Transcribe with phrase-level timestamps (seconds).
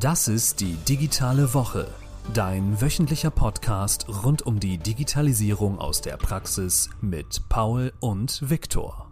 [0.00, 1.86] Das ist die digitale Woche,
[2.34, 9.10] dein wöchentlicher Podcast rund um die Digitalisierung aus der Praxis mit Paul und Viktor.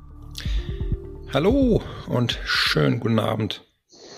[1.32, 3.64] Hallo und schönen guten Abend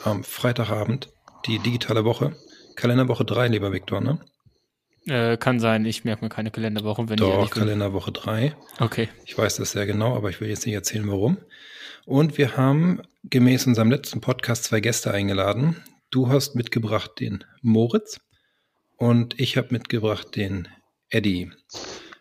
[0.03, 1.13] am Freitagabend,
[1.47, 2.35] die digitale Woche.
[2.75, 4.19] Kalenderwoche 3, lieber Viktor, ne?
[5.07, 8.57] Äh, kann sein, ich merke mir keine Kalenderwoche, wenn Doch, ich Kalenderwoche 3.
[8.81, 9.09] Okay.
[9.25, 11.37] Ich weiß das sehr genau, aber ich will jetzt nicht erzählen, warum.
[12.07, 15.77] Und wir haben gemäß unserem letzten Podcast zwei Gäste eingeladen.
[16.11, 18.21] Du hast mitgebracht den Moritz
[18.97, 20.69] und ich habe mitgebracht den
[21.11, 21.51] Eddie.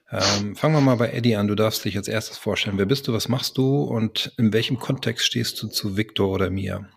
[0.09, 1.47] Ähm, fangen wir mal bei Eddie an.
[1.47, 2.77] Du darfst dich als erstes vorstellen.
[2.77, 6.49] Wer bist du, was machst du und in welchem Kontext stehst du zu Victor oder
[6.49, 6.89] mir?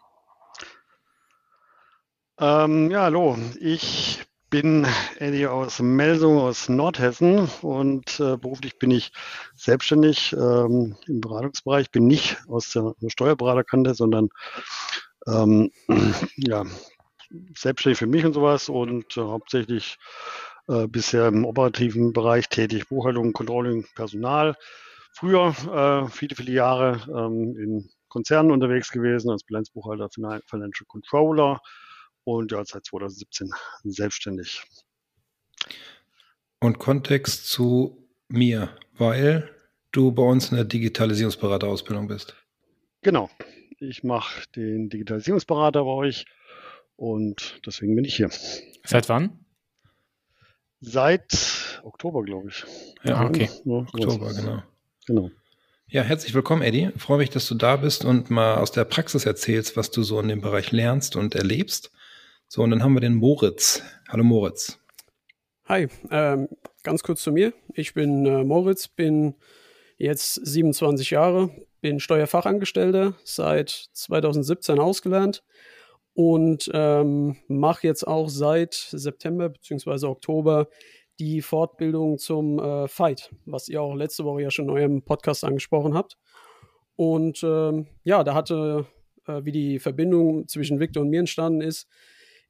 [2.41, 3.36] Ähm, ja, hallo.
[3.61, 4.86] Ich bin
[5.19, 9.12] Eddie aus Melsung aus Nordhessen und äh, beruflich bin ich
[9.55, 11.91] selbstständig ähm, im Beratungsbereich.
[11.91, 14.30] Bin nicht aus der Steuerberaterkante, sondern
[15.28, 15.70] ähm,
[16.37, 16.64] ja,
[17.56, 19.98] selbstständig für mich und sowas und äh, hauptsächlich
[20.69, 24.56] äh, bisher im operativen Bereich tätig, Buchhaltung, Controlling, Personal.
[25.12, 31.60] Früher äh, viele, viele Jahre ähm, in Konzernen unterwegs gewesen, als Bilanzbuchhalter, Financial Controller
[32.25, 33.50] und ja, seit 2017
[33.84, 34.62] selbstständig.
[36.60, 39.55] Und Kontext zu mir, weil
[39.92, 42.34] du bei uns in der Digitalisierungsberaterausbildung bist.
[43.03, 43.31] Genau.
[43.81, 46.25] Ich mache den Digitalisierungsberater bei euch
[46.97, 48.29] und deswegen bin ich hier.
[48.84, 49.39] Seit wann?
[50.81, 52.65] Seit Oktober, glaube ich.
[53.05, 53.49] Ja, okay.
[53.65, 54.62] Ja, Oktober, genau.
[55.06, 55.31] Genau.
[55.87, 56.91] Ja, herzlich willkommen, Eddie.
[56.93, 60.03] Ich freue mich, dass du da bist und mal aus der Praxis erzählst, was du
[60.03, 61.93] so in dem Bereich lernst und erlebst.
[62.49, 63.84] So, und dann haben wir den Moritz.
[64.09, 64.81] Hallo Moritz.
[65.67, 66.49] Hi, ähm,
[66.83, 67.53] ganz kurz zu mir.
[67.75, 69.37] Ich bin äh, Moritz, bin
[69.99, 75.45] jetzt 27 Jahre, bin Steuerfachangestellter, seit 2017 ausgelernt
[76.15, 80.06] und ähm, mache jetzt auch seit September bzw.
[80.06, 80.69] Oktober
[81.19, 85.44] die Fortbildung zum äh, Fight, was ihr auch letzte Woche ja schon in eurem Podcast
[85.44, 86.17] angesprochen habt.
[86.97, 88.87] Und ähm, ja, da hatte,
[89.27, 91.88] äh, wie die Verbindung zwischen Victor und mir entstanden ist,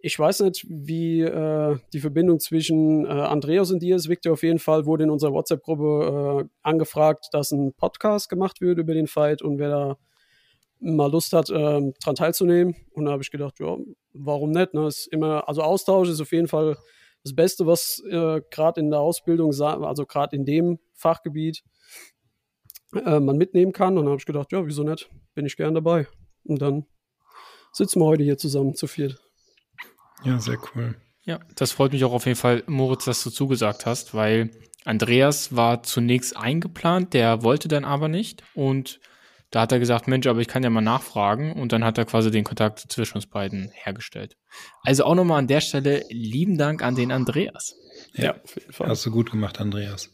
[0.01, 4.09] ich weiß nicht, wie äh, die Verbindung zwischen äh, Andreas und dir ist.
[4.09, 8.79] Victor auf jeden Fall wurde in unserer WhatsApp-Gruppe äh, angefragt, dass ein Podcast gemacht wird
[8.79, 9.99] über den Fight und wer da
[10.81, 12.77] mal Lust hat, äh, dran teilzunehmen.
[12.93, 13.77] Und da habe ich gedacht, ja,
[14.13, 14.75] warum nicht?
[14.75, 14.87] Ne?
[14.87, 16.77] Ist immer, also Austausch ist auf jeden Fall
[17.25, 21.65] das Beste, was äh, gerade in der Ausbildung, also gerade in dem Fachgebiet,
[22.95, 23.99] äh, man mitnehmen kann.
[23.99, 25.11] Und da habe ich gedacht, ja, wieso nicht?
[25.35, 26.07] Bin ich gern dabei.
[26.45, 26.87] Und dann
[27.73, 29.28] sitzen wir heute hier zusammen zu viert.
[30.25, 30.97] Ja, sehr cool.
[31.25, 34.51] Ja, das freut mich auch auf jeden Fall, Moritz, dass du zugesagt hast, weil
[34.85, 39.01] Andreas war zunächst eingeplant, der wollte dann aber nicht und
[39.51, 42.05] da hat er gesagt, Mensch, aber ich kann ja mal nachfragen und dann hat er
[42.05, 44.37] quasi den Kontakt zwischen uns beiden hergestellt.
[44.83, 47.75] Also auch nochmal an der Stelle lieben Dank an den Andreas.
[48.15, 48.89] Ja, auf jeden Fall.
[48.89, 50.11] Hast du gut gemacht, Andreas.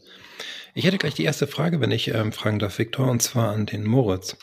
[0.75, 3.67] Ich hätte gleich die erste Frage, wenn ich ähm, fragen darf, Viktor, und zwar an
[3.67, 4.37] den Moritz.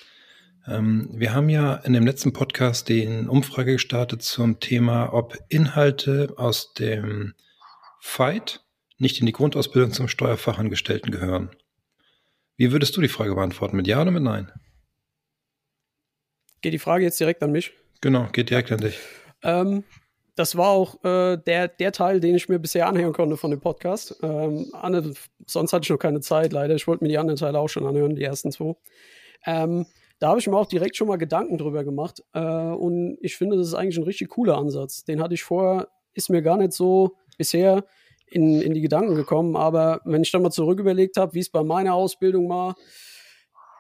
[0.68, 6.34] Ähm, wir haben ja in dem letzten Podcast den Umfrage gestartet zum Thema, ob Inhalte
[6.38, 7.34] aus dem
[8.00, 8.64] Fight
[8.98, 11.50] nicht in die Grundausbildung zum Steuerfachangestellten gehören.
[12.58, 13.76] Wie würdest du die Frage beantworten?
[13.76, 14.52] Mit Ja oder mit Nein?
[16.62, 17.74] Geht die Frage jetzt direkt an mich?
[18.02, 19.00] Genau, geht direkt an dich.
[19.42, 19.84] Ähm,
[20.36, 23.60] das war auch äh, der, der Teil, den ich mir bisher anhören konnte von dem
[23.60, 24.16] Podcast.
[24.22, 25.14] Ähm, Anne,
[25.48, 26.76] sonst hatte ich noch keine Zeit, leider.
[26.76, 28.76] Ich wollte mir die anderen Teile auch schon anhören, die ersten zwei.
[29.46, 29.88] Ähm,
[30.22, 32.24] da habe ich mir auch direkt schon mal Gedanken drüber gemacht.
[32.34, 35.04] Äh, und ich finde, das ist eigentlich ein richtig cooler Ansatz.
[35.04, 37.84] Den hatte ich vorher, ist mir gar nicht so bisher
[38.28, 39.56] in, in die Gedanken gekommen.
[39.56, 42.76] Aber wenn ich dann mal zurück überlegt habe, wie es bei meiner Ausbildung war,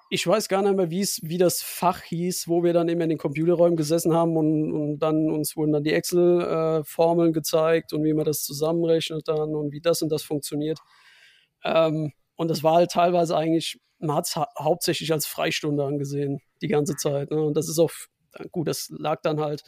[0.09, 3.19] ich weiß gar nicht mehr, wie das Fach hieß, wo wir dann immer in den
[3.19, 8.13] Computerräumen gesessen haben und, und dann uns wurden dann die Excel-Formeln äh, gezeigt und wie
[8.13, 10.79] man das zusammenrechnet dann und wie das und das funktioniert.
[11.63, 16.41] Ähm, und das war halt teilweise eigentlich man hat es ha hauptsächlich als Freistunde angesehen,
[16.61, 17.31] die ganze Zeit.
[17.31, 17.41] Ne?
[17.41, 17.91] Und das ist auch,
[18.51, 19.63] gut, das lag dann halt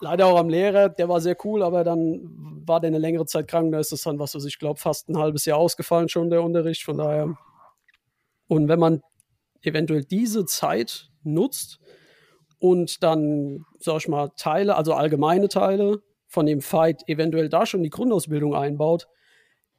[0.00, 2.20] leider auch am Lehrer, der war sehr cool, aber dann
[2.66, 5.08] war der eine längere Zeit krank, da ist das dann, was weiß ich glaube, fast
[5.08, 7.36] ein halbes Jahr ausgefallen schon, der Unterricht, von daher.
[8.48, 9.02] Und wenn man
[9.62, 11.78] eventuell diese Zeit nutzt
[12.58, 17.82] und dann, sag ich mal, Teile, also allgemeine Teile von dem Fight eventuell da schon
[17.82, 19.06] die Grundausbildung einbaut,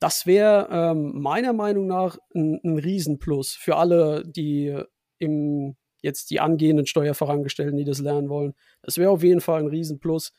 [0.01, 4.75] das wäre ähm, meiner Meinung nach ein, ein Riesenplus für alle, die
[5.19, 8.53] im, jetzt die angehenden Steuerfachangestellten, die das lernen wollen.
[8.81, 10.33] Das wäre auf jeden Fall ein Riesenplus,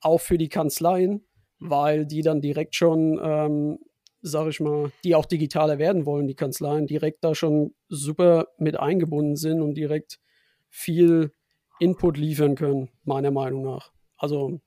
[0.00, 1.26] auch für die Kanzleien,
[1.58, 3.80] weil die dann direkt schon, ähm,
[4.22, 8.78] sag ich mal, die auch digitaler werden wollen, die Kanzleien, direkt da schon super mit
[8.78, 10.20] eingebunden sind und direkt
[10.68, 11.32] viel
[11.80, 13.90] Input liefern können, meiner Meinung nach.
[14.16, 14.60] Also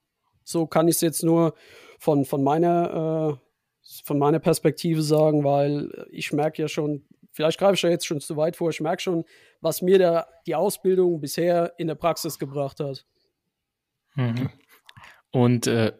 [0.43, 1.53] So kann ich es jetzt nur
[1.99, 3.50] von, von meiner äh,
[4.03, 8.19] von meiner Perspektive sagen, weil ich merke ja schon, vielleicht greife ich ja jetzt schon
[8.19, 9.25] zu weit vor, ich merke schon,
[9.59, 13.05] was mir da die Ausbildung bisher in der Praxis gebracht hat.
[14.15, 14.49] Mhm.
[15.31, 15.93] Und äh,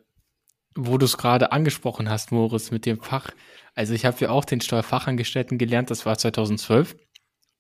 [0.76, 3.32] wo du es gerade angesprochen hast, Moritz, mit dem Fach,
[3.76, 6.96] also ich habe ja auch den Steuerfachangestellten gelernt, das war 2012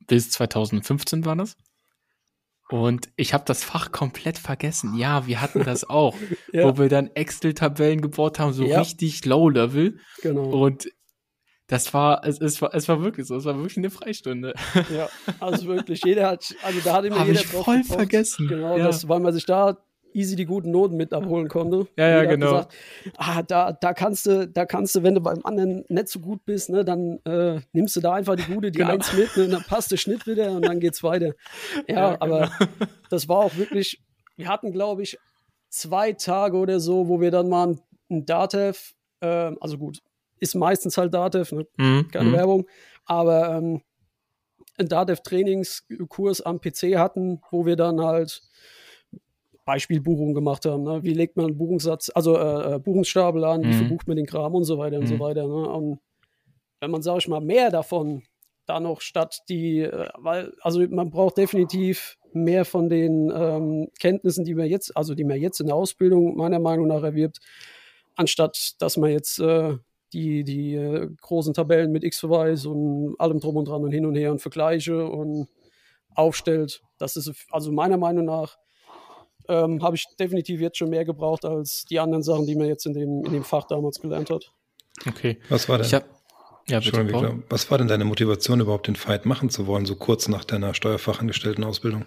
[0.07, 1.56] bis 2015 war das.
[2.71, 4.95] Und ich habe das Fach komplett vergessen.
[4.95, 6.15] Ja, wir hatten das auch,
[6.53, 6.63] ja.
[6.63, 8.79] wo wir dann Excel-Tabellen gebaut haben, so ja.
[8.79, 10.00] richtig Low-Level.
[10.21, 10.44] Genau.
[10.44, 10.88] Und
[11.68, 14.53] das war es, es war, es war wirklich so, es war wirklich eine Freistunde.
[14.94, 15.09] Ja,
[15.39, 18.47] also wirklich, jeder hat, also da hat immer Hab jeder ich voll vergessen.
[18.47, 18.85] Genau, ja.
[18.85, 19.77] das, weil man sich da
[20.13, 21.87] easy die guten Noten mit abholen konnte.
[21.97, 22.51] Ja, ja, genau.
[22.51, 22.73] Gesagt,
[23.17, 26.45] ah, da, da kannst du, da kannst du, wenn du beim anderen nicht so gut
[26.45, 28.93] bist, ne, dann äh, nimmst du da einfach die gute, die genau.
[28.93, 31.33] Eins mit, ne, dann passt der Schnitt wieder und dann geht's weiter.
[31.87, 32.71] Ja, ja aber genau.
[33.09, 34.01] das war auch wirklich,
[34.35, 35.17] wir hatten, glaube ich,
[35.69, 37.77] zwei Tage oder so, wo wir dann mal
[38.09, 39.99] ein Datev, äh, also gut,
[40.39, 41.67] ist meistens halt Datev, ne?
[41.77, 42.07] mhm.
[42.11, 42.33] keine mhm.
[42.33, 42.67] Werbung,
[43.05, 43.81] aber ähm,
[44.77, 48.41] ein Datev-Trainingskurs am PC hatten, wo wir dann halt
[49.65, 50.83] Beispielbuchungen gemacht haben.
[50.83, 51.03] Ne?
[51.03, 53.65] Wie legt man einen Buchungssatz, also äh, äh Buchungsstapel an, mhm.
[53.65, 55.01] wie verbucht man den Kram und so weiter mhm.
[55.01, 55.19] und so mhm.
[55.19, 55.47] weiter.
[55.47, 55.69] Ne?
[55.69, 55.99] Und
[56.79, 58.23] wenn man, sage ich mal, mehr davon
[58.65, 64.45] da noch statt die, äh, weil, also man braucht definitiv mehr von den ähm, Kenntnissen,
[64.45, 67.39] die man jetzt, also die man jetzt in der Ausbildung meiner Meinung nach erwirbt,
[68.15, 69.75] anstatt dass man jetzt äh,
[70.13, 74.15] die, die äh, großen Tabellen mit X-Verweis und allem drum und dran und hin und
[74.15, 75.47] her und Vergleiche und
[76.15, 76.81] aufstellt.
[76.97, 78.57] Das ist also meiner Meinung nach
[79.51, 82.86] ähm, habe ich definitiv jetzt schon mehr gebraucht als die anderen Sachen, die man jetzt
[82.86, 84.51] in dem, in dem Fach damals gelernt hat.
[85.07, 85.38] Okay.
[85.50, 85.88] Was war denn?
[85.88, 86.06] Ich hab,
[86.68, 90.27] ja, bitte, was war denn deine Motivation, überhaupt den Fight machen zu wollen, so kurz
[90.27, 92.06] nach deiner Steuerfachangestelltenausbildung?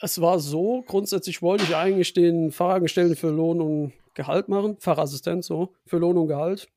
[0.00, 5.44] Es war so, grundsätzlich wollte ich eigentlich den Fachangestellten für Lohn und Gehalt machen, Fachassistent
[5.44, 6.68] so, für Lohn und Gehalt.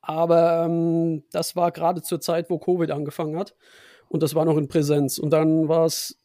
[0.00, 3.54] Aber ähm, das war gerade zur Zeit, wo Covid angefangen hat.
[4.08, 5.18] Und das war noch in Präsenz.
[5.18, 6.18] Und dann war es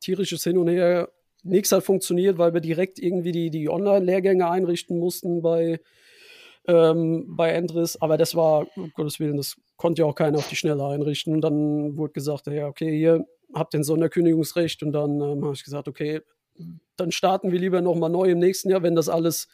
[0.00, 1.08] tierisches Hin und Her,
[1.44, 5.80] nichts hat funktioniert, weil wir direkt irgendwie die, die Online-Lehrgänge einrichten mussten bei,
[6.66, 8.00] ähm, bei Endris.
[8.00, 11.34] Aber das war, um Gottes Willen, das konnte ja auch keiner auf die Schnelle einrichten.
[11.34, 14.82] Und dann wurde gesagt, ja, okay, ihr habt den Sonderkündigungsrecht.
[14.82, 16.20] Und dann ähm, habe ich gesagt, okay,
[16.96, 19.48] dann starten wir lieber nochmal neu im nächsten Jahr, wenn das alles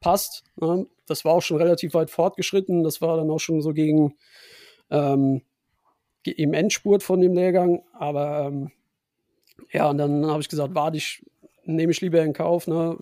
[0.00, 0.44] passt.
[0.56, 0.86] Ne?
[1.06, 2.82] Das war auch schon relativ weit fortgeschritten.
[2.82, 4.16] Das war dann auch schon so gegen
[4.90, 5.42] ähm,
[6.24, 7.82] im Endspurt von dem Lehrgang.
[7.92, 8.70] Aber ähm,
[9.72, 11.24] ja, und dann habe ich gesagt, warte ich
[11.66, 12.96] nehme ich lieber in Kauf, ne?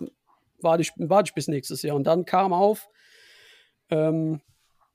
[0.61, 1.95] warte, ich, warte ich bis nächstes Jahr.
[1.95, 2.89] Und dann kam auf
[3.89, 4.41] ähm,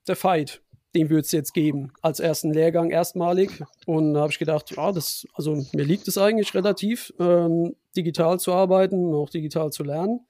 [0.07, 0.63] der Fight,
[0.95, 3.63] den würde es jetzt geben, als ersten Lehrgang erstmalig.
[3.87, 8.39] Und da habe ich gedacht, ja, das, also mir liegt es eigentlich relativ, ähm, digital
[8.41, 10.27] zu arbeiten, auch digital zu lernen.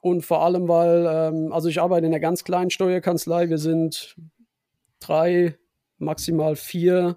[0.00, 4.16] Und vor allem, weil, ähm, also ich arbeite in einer ganz kleinen Steuerkanzlei, wir sind
[5.00, 5.56] drei,
[5.98, 7.16] maximal vier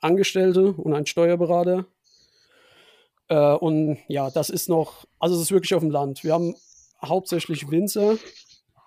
[0.00, 1.86] Angestellte und ein Steuerberater.
[3.28, 6.24] Äh, und ja, das ist noch, also es ist wirklich auf dem Land.
[6.24, 6.54] Wir haben
[7.04, 8.16] hauptsächlich Winzer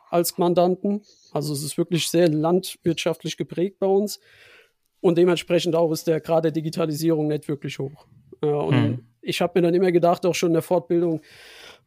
[0.09, 1.03] als Mandanten.
[1.31, 4.19] Also es ist wirklich sehr landwirtschaftlich geprägt bei uns.
[5.01, 8.07] Und dementsprechend auch ist der Grad der Digitalisierung nicht wirklich hoch.
[8.41, 9.07] Äh, und hm.
[9.21, 11.21] ich habe mir dann immer gedacht, auch schon in der Fortbildung,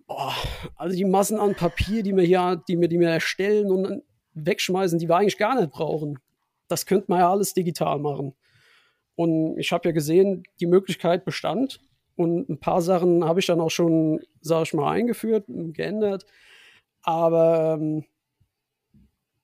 [0.06, 0.34] boah,
[0.76, 4.02] also die Massen an Papier, die wir hier, die wir, die wir erstellen und
[4.34, 6.18] wegschmeißen, die wir eigentlich gar nicht brauchen.
[6.68, 8.34] Das könnte man ja alles digital machen.
[9.14, 11.80] Und ich habe ja gesehen, die Möglichkeit bestand.
[12.16, 16.26] Und ein paar Sachen habe ich dann auch schon, sage ich mal, eingeführt, geändert.
[17.02, 18.04] Aber ähm,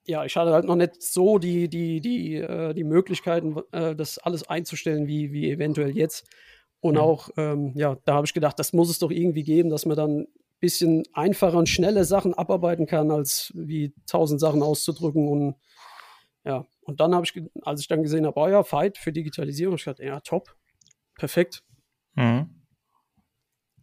[0.07, 4.19] ja, ich hatte halt noch nicht so die, die, die, äh, die Möglichkeiten, äh, das
[4.19, 6.27] alles einzustellen, wie, wie eventuell jetzt.
[6.81, 7.01] Und mhm.
[7.01, 9.97] auch, ähm, ja, da habe ich gedacht, das muss es doch irgendwie geben, dass man
[9.97, 10.27] dann ein
[10.61, 15.29] bisschen einfacher und schneller Sachen abarbeiten kann, als wie tausend Sachen auszudrücken.
[15.29, 15.57] Und
[16.45, 19.75] ja, und dann habe ich, als ich dann gesehen habe, oh ja, Fight für Digitalisierung,
[19.75, 20.57] ich dachte, ja, top,
[21.17, 21.63] perfekt.
[22.15, 22.58] Mhm.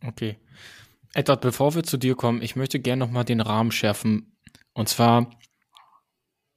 [0.03, 0.37] Okay.
[1.13, 4.37] Edward, bevor wir zu dir kommen, ich möchte gerne nochmal den Rahmen schärfen.
[4.73, 5.29] Und zwar,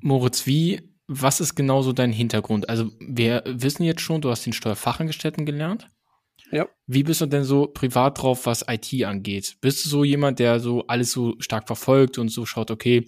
[0.01, 2.69] Moritz, wie, was ist genau so dein Hintergrund?
[2.69, 5.89] Also, wir wissen jetzt schon, du hast den Steuerfachangestellten gelernt.
[6.51, 6.67] Ja.
[6.87, 9.59] Wie bist du denn so privat drauf, was IT angeht?
[9.61, 13.07] Bist du so jemand, der so alles so stark verfolgt und so schaut, okay,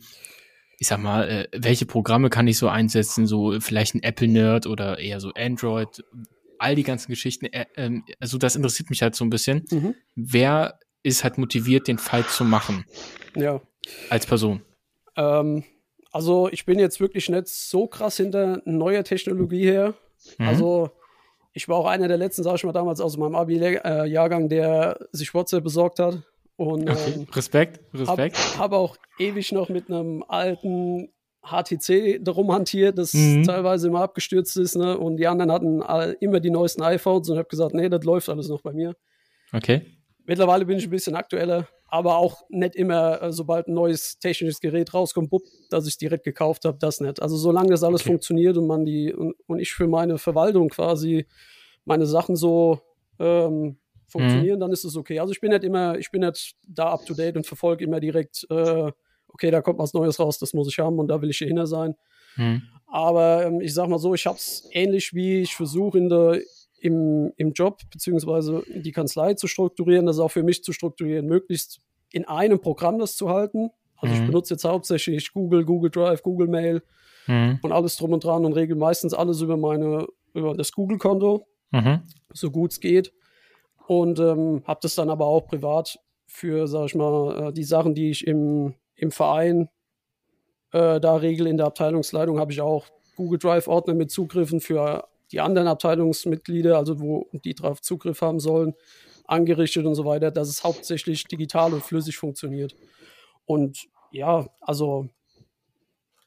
[0.79, 3.27] ich sag mal, äh, welche Programme kann ich so einsetzen?
[3.27, 6.03] So vielleicht ein Apple-Nerd oder eher so Android?
[6.61, 9.67] All die ganzen Geschichten, äh, äh, also das interessiert mich halt so ein bisschen.
[9.71, 9.95] Mhm.
[10.15, 12.85] Wer ist halt motiviert, den Fight zu machen?
[13.35, 13.61] Ja.
[14.11, 14.63] Als Person.
[15.17, 15.65] Ähm,
[16.13, 19.95] also ich bin jetzt wirklich nicht so krass hinter neuer Technologie her.
[20.39, 20.49] Mhm.
[20.49, 20.91] Also
[21.53, 25.33] ich war auch einer der letzten, sag ich mal, damals aus meinem Abi-Jahrgang, der sich
[25.35, 26.23] WhatsApp besorgt hat
[26.57, 27.13] Und, okay.
[27.17, 28.37] ähm, Respekt, Respekt.
[28.37, 31.09] Habe hab auch ewig noch mit einem alten
[31.43, 33.45] HTC darum hantiert, das Mhm.
[33.45, 34.77] teilweise immer abgestürzt ist.
[34.77, 34.97] Ne?
[34.99, 35.83] Und die anderen hatten
[36.21, 38.95] immer die neuesten iPhones und habe gesagt, nee, das läuft alles noch bei mir.
[39.53, 39.83] Okay.
[40.27, 44.61] Mittlerweile bin ich ein bisschen aktueller, aber auch nicht immer, äh, sobald ein neues technisches
[44.61, 47.21] Gerät rauskommt, bupp, dass ich direkt gekauft habe, das nicht.
[47.21, 48.11] Also solange das alles Okay.
[48.11, 51.27] funktioniert und man die und, und ich für meine Verwaltung quasi
[51.85, 52.81] meine Sachen so
[53.19, 55.19] ähm, funktionieren, dann ist es okay.
[55.19, 57.99] Also ich bin nicht immer, ich bin nicht da up to date und verfolge immer
[57.99, 58.93] direkt, äh,
[59.33, 61.67] okay, da kommt was Neues raus, das muss ich haben und da will ich hinter
[61.67, 61.95] sein.
[62.35, 62.63] Hm.
[62.87, 66.41] Aber ähm, ich sag mal so, ich habe es ähnlich wie ich versuche in der
[66.83, 71.81] im, im Job beziehungsweise die Kanzlei zu strukturieren, das auch für mich zu strukturieren, möglichst
[72.11, 73.71] in einem Programm das zu halten.
[73.99, 74.27] Also ich Mhm.
[74.29, 76.83] benutze jetzt hauptsächlich Google, Google Drive, Google Mail
[77.27, 77.59] Hm.
[77.63, 82.03] und alles drum und dran und regel meistens alles über meine über das Google-Konto, Mhm.
[82.33, 83.13] so gut es geht.
[83.87, 87.95] Und ähm, habe das dann aber auch privat für, sag ich mal, äh, die Sachen,
[87.95, 89.69] die ich im, im Verein
[90.73, 95.41] äh, da regel in der Abteilungsleitung, habe ich auch Google Drive-Ordner mit Zugriffen für die
[95.41, 98.75] anderen Abteilungsmitglieder, also wo die drauf Zugriff haben sollen,
[99.27, 102.75] angerichtet und so weiter, dass es hauptsächlich digital und flüssig funktioniert.
[103.47, 105.09] Und ja, also,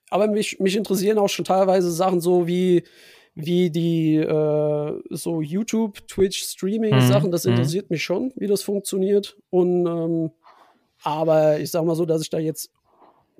[0.09, 2.83] aber mich, mich interessieren auch schon teilweise Sachen so wie,
[3.35, 7.57] wie die äh, so YouTube, Twitch, Streaming-Sachen, das Mhm, mhm.
[7.57, 9.37] interessiert mich schon, wie das funktioniert.
[9.49, 10.31] Und ähm,
[11.03, 12.71] aber ich sag mal so, dass ich da jetzt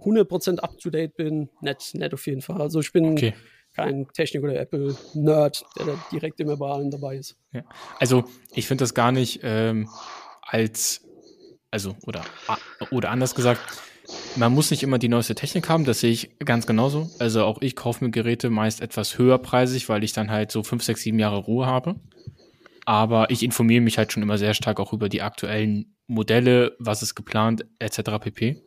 [0.02, 2.62] 100% up to date bin, nicht, nicht auf jeden Fall.
[2.62, 3.34] Also ich bin Okay.
[3.74, 7.38] kein Technik- oder Apple-Nerd, der da direkt immer bei allen dabei ist.
[7.54, 7.64] Ja.
[8.00, 9.90] Also ich finde das gar nicht ähm,
[10.42, 11.02] als,
[11.72, 12.24] also, oder,
[12.92, 13.62] oder anders gesagt,
[14.36, 17.10] man muss nicht immer die neueste Technik haben, das sehe ich ganz genauso.
[17.20, 20.84] Also auch ich kaufe mir Geräte meist etwas höherpreisig, weil ich dann halt so fünf,
[20.84, 21.96] sechs, sieben Jahre Ruhe habe.
[22.86, 27.02] Aber ich informiere mich halt schon immer sehr stark auch über die aktuellen Modelle, was
[27.02, 28.20] ist geplant, etc.
[28.20, 28.62] pp.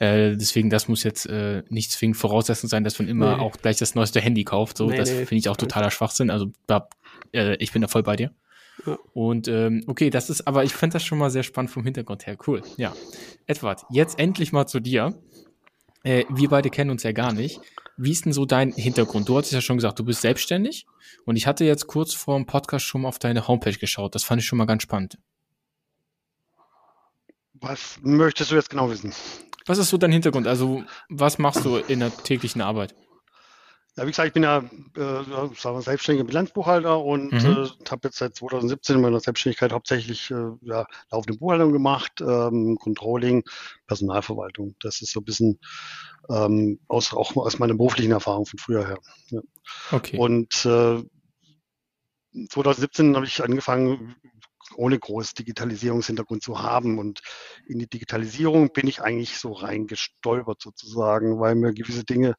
[0.00, 3.42] Äh, deswegen, das muss jetzt äh, nicht zwingend Voraussetzung sein, dass man immer Nee.
[3.42, 4.76] auch gleich das neueste Handy kauft.
[4.76, 5.26] So, Nee, das nee.
[5.26, 6.30] finde ich auch totaler Schwachsinn.
[6.30, 6.88] Also da,
[7.34, 8.32] äh, ich bin da voll bei dir.
[8.86, 8.96] Ja.
[9.12, 12.26] Und ähm, okay, das ist, aber ich fände das schon mal sehr spannend vom Hintergrund
[12.28, 12.36] her.
[12.46, 12.62] Cool.
[12.76, 12.94] Ja.
[13.46, 15.20] Edward, jetzt endlich mal zu dir.
[16.04, 17.60] Äh, wir beide kennen uns ja gar nicht.
[17.96, 19.28] Wie ist denn so dein Hintergrund?
[19.28, 20.86] Du hattest ja schon gesagt, du bist selbstständig.
[21.24, 24.14] Und ich hatte jetzt kurz vor dem Podcast schon mal auf deine Homepage geschaut.
[24.14, 25.18] Das fand ich schon mal ganz spannend.
[27.60, 29.12] Was möchtest du jetzt genau wissen?
[29.66, 30.46] Was ist so dein Hintergrund?
[30.46, 32.94] Also, was machst du in der täglichen Arbeit?
[33.96, 34.58] Ja, wie gesagt, ich bin ja
[34.96, 37.38] äh, selbstständiger Bilanzbuchhalter und Mhm.
[37.84, 42.78] äh, habe jetzt seit 2017 in meiner Selbstständigkeit hauptsächlich äh, ja, laufende Buchhaltung gemacht, ähm,
[42.80, 43.42] Controlling,
[43.88, 44.76] Personalverwaltung.
[44.80, 45.58] Das ist so ein bisschen
[46.30, 48.98] ähm, aus, auch aus meiner beruflichen Erfahrung von früher her.
[49.30, 49.40] Ja.
[49.90, 50.16] Okay.
[50.16, 51.02] Und äh,
[52.50, 54.14] 2017 habe ich angefangen,
[54.74, 56.98] ohne groß Digitalisierungshintergrund zu haben.
[56.98, 57.20] Und
[57.66, 62.34] in die Digitalisierung bin ich eigentlich so reingestolpert sozusagen, weil mir gewisse Dinge,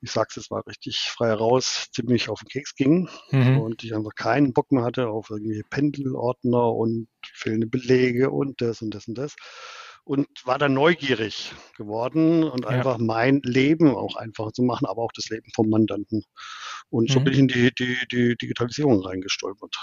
[0.00, 3.62] ich sag's jetzt mal richtig frei heraus, ziemlich auf den Keks gingen Mhm.
[3.62, 8.82] und ich einfach keinen Bock mehr hatte auf irgendwie Pendelordner und fehlende Belege und das
[8.82, 9.34] und das und das.
[10.04, 12.66] Und war dann neugierig geworden und Ja.
[12.66, 16.24] einfach mein Leben auch einfacher zu machen, aber auch das Leben vom Mandanten.
[16.90, 17.24] Und so Mhm.
[17.24, 19.76] bin ich in die, die, die Digitalisierung reingestolpert.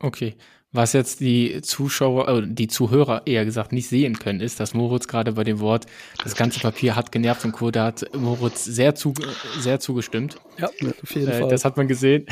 [0.00, 0.36] Okay.
[0.70, 5.08] Was jetzt die Zuschauer, äh, die Zuhörer eher gesagt nicht sehen können, ist, dass Moritz
[5.08, 5.86] gerade bei dem Wort,
[6.22, 9.14] das ganze Papier hat genervt und Co., da hat Moritz sehr, zu,
[9.58, 10.36] sehr zugestimmt.
[10.58, 11.48] Ja, auf jeden Äh, Fall.
[11.48, 12.26] das hat man gesehen.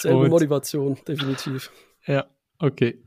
[0.00, 1.70] Selbe Motivation, definitiv.
[2.06, 2.26] ja,
[2.58, 3.02] okay.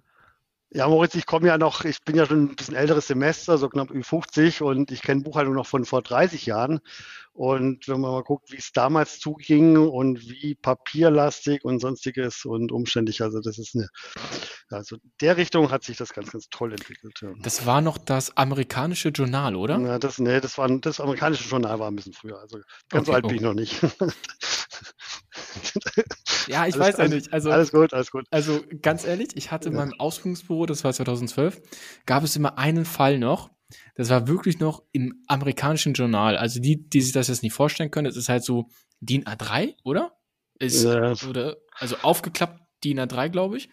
[0.71, 3.69] Ja, Moritz, ich komme ja noch, ich bin ja schon ein bisschen älteres Semester, so
[3.69, 6.79] knapp über 50 und ich kenne Buchhaltung noch von vor 30 Jahren.
[7.33, 12.71] Und wenn man mal guckt, wie es damals zuging und wie papierlastig und sonstiges und
[12.71, 13.88] umständlich, also das ist eine,
[14.69, 17.19] also der Richtung hat sich das ganz, ganz toll entwickelt.
[17.21, 17.33] Ja.
[17.41, 19.79] Das war noch das amerikanische Journal, oder?
[19.79, 22.39] Ja, das, nee, das war das amerikanische Journal war ein bisschen früher.
[22.39, 22.59] Also
[22.89, 23.27] ganz so Okay, alt oh.
[23.29, 23.81] bin ich noch nicht.
[26.50, 27.34] Ja, ich Alles- weiß ja alles- nicht.
[27.34, 28.25] Also, alles gut, alles gut.
[28.32, 29.82] also ganz ehrlich, ich hatte in Ja.
[29.86, 31.62] meinem Ausbildungsbüro, das war 2012,
[32.06, 33.51] gab es immer einen Fall noch.
[33.96, 36.36] Das war wirklich noch im amerikanischen Journal.
[36.38, 38.68] Also die, die sich das jetzt nicht vorstellen können, das ist halt so
[39.00, 40.13] DIN A3, oder?
[40.58, 41.13] Ist, Ja.
[41.29, 43.70] oder also aufgeklappt DIN A3, glaube ich.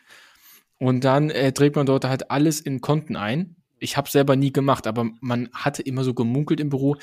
[0.78, 3.56] Und dann äh, trägt man dort halt alles in Konten ein.
[3.78, 6.97] Ich habe selber nie gemacht, aber man hatte immer so gemunkelt im Büro,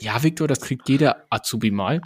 [0.00, 2.02] ja, Victor, das kriegt jeder Azubi mal.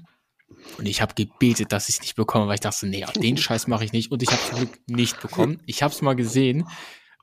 [0.79, 3.67] Und ich habe gebetet, dass ich es nicht bekomme, weil ich dachte, nee, den Scheiß
[3.67, 4.11] mache ich nicht.
[4.11, 5.61] Und ich habe zum Glück nicht bekommen.
[5.67, 6.67] Ich habe es mal gesehen.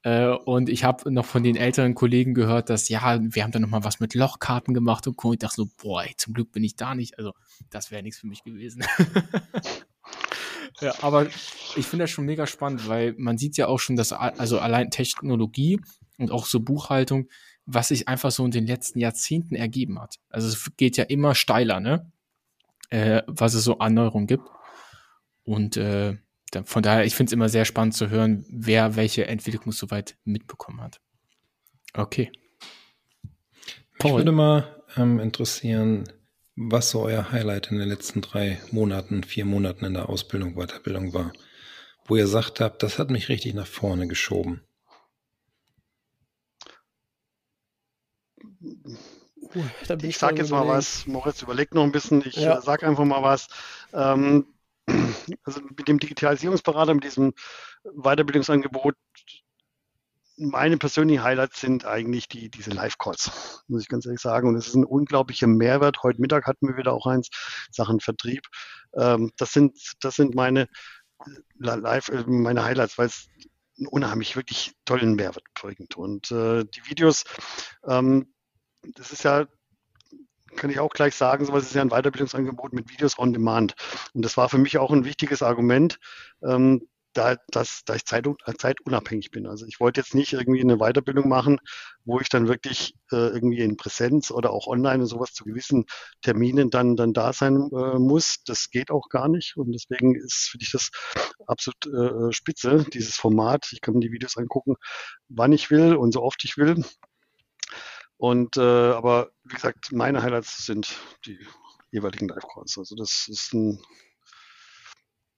[0.03, 3.59] Äh, und ich habe noch von den älteren Kollegen gehört, dass, ja, wir haben da
[3.59, 5.17] noch mal was mit Lochkarten gemacht und.
[5.33, 7.17] Ich dachte so, boah, ey, zum Glück bin ich da nicht.
[7.17, 7.33] Also,
[7.69, 8.83] das wäre nichts für mich gewesen.
[10.81, 11.27] ja, aber
[11.75, 14.91] ich finde das schon mega spannend, weil man sieht ja auch schon, dass also allein
[14.91, 15.79] Technologie
[16.17, 17.27] und auch so Buchhaltung,
[17.65, 20.15] was sich einfach so in den letzten Jahrzehnten ergeben hat.
[20.29, 22.11] Also es geht ja immer steiler, ne?
[22.89, 24.47] Äh, was es so Anneuerungen gibt.
[25.43, 26.17] Und äh,
[26.63, 30.81] von daher, ich finde es immer sehr spannend zu hören, wer welche Entwicklung soweit mitbekommen
[30.81, 31.01] hat.
[31.93, 32.31] Okay.
[33.99, 34.11] Paul.
[34.11, 36.05] Mich würde mal ähm, interessieren,
[36.55, 41.13] was so euer Highlight in den letzten drei Monaten, vier Monaten in der Ausbildung, Weiterbildung
[41.13, 41.33] war.
[42.05, 44.61] Wo ihr sagt habt, das hat mich richtig nach vorne geschoben.
[50.01, 52.57] Ich sage jetzt mal was, Moritz überlegt noch ein bisschen, ich ja.
[52.57, 53.47] Äh, sage einfach mal was.
[53.93, 54.47] Ähm,
[55.43, 57.33] also mit dem Digitalisierungsberater, mit diesem
[57.83, 58.95] Weiterbildungsangebot,
[60.37, 64.47] meine persönlichen Highlights sind eigentlich die, diese Live-Calls, muss ich ganz ehrlich sagen.
[64.47, 66.03] Und es ist ein unglaublicher Mehrwert.
[66.03, 67.29] Heute Mittag hatten wir wieder auch eins,
[67.71, 68.43] Sachen Vertrieb.
[68.95, 70.67] Ähm, das sind, das sind meine
[71.57, 73.27] Live, äh, meine Highlights, weil es
[73.77, 75.97] einen unheimlich wirklich tollen Mehrwert bringt.
[75.97, 77.23] Und äh, die Videos,
[77.87, 78.31] ähm,
[78.83, 79.47] das ist ja
[80.55, 83.75] kann ich auch gleich sagen, sowas ist ja ein Weiterbildungsangebot mit Videos on Demand.
[84.13, 85.99] Und das war für mich auch ein wichtiges Argument,
[86.43, 88.27] ähm, da, dass, da ich zeit,
[88.59, 89.47] zeitunabhängig bin.
[89.47, 91.59] Also ich wollte jetzt nicht irgendwie eine Weiterbildung machen,
[92.05, 95.85] wo ich dann wirklich äh, irgendwie in Präsenz oder auch online und sowas zu gewissen
[96.21, 98.43] Terminen dann, dann da sein äh, muss.
[98.45, 99.57] Das geht auch gar nicht.
[99.57, 100.91] Und deswegen ist für dich das
[101.47, 103.69] absolut äh, spitze, dieses Format.
[103.71, 104.75] Ich kann mir die Videos angucken,
[105.27, 106.83] wann ich will und so oft ich will.
[108.17, 110.95] Und äh, aber wie gesagt, meine Highlights sind
[111.25, 111.39] die
[111.91, 112.77] jeweiligen Live-Calls.
[112.77, 113.79] Also das ist ein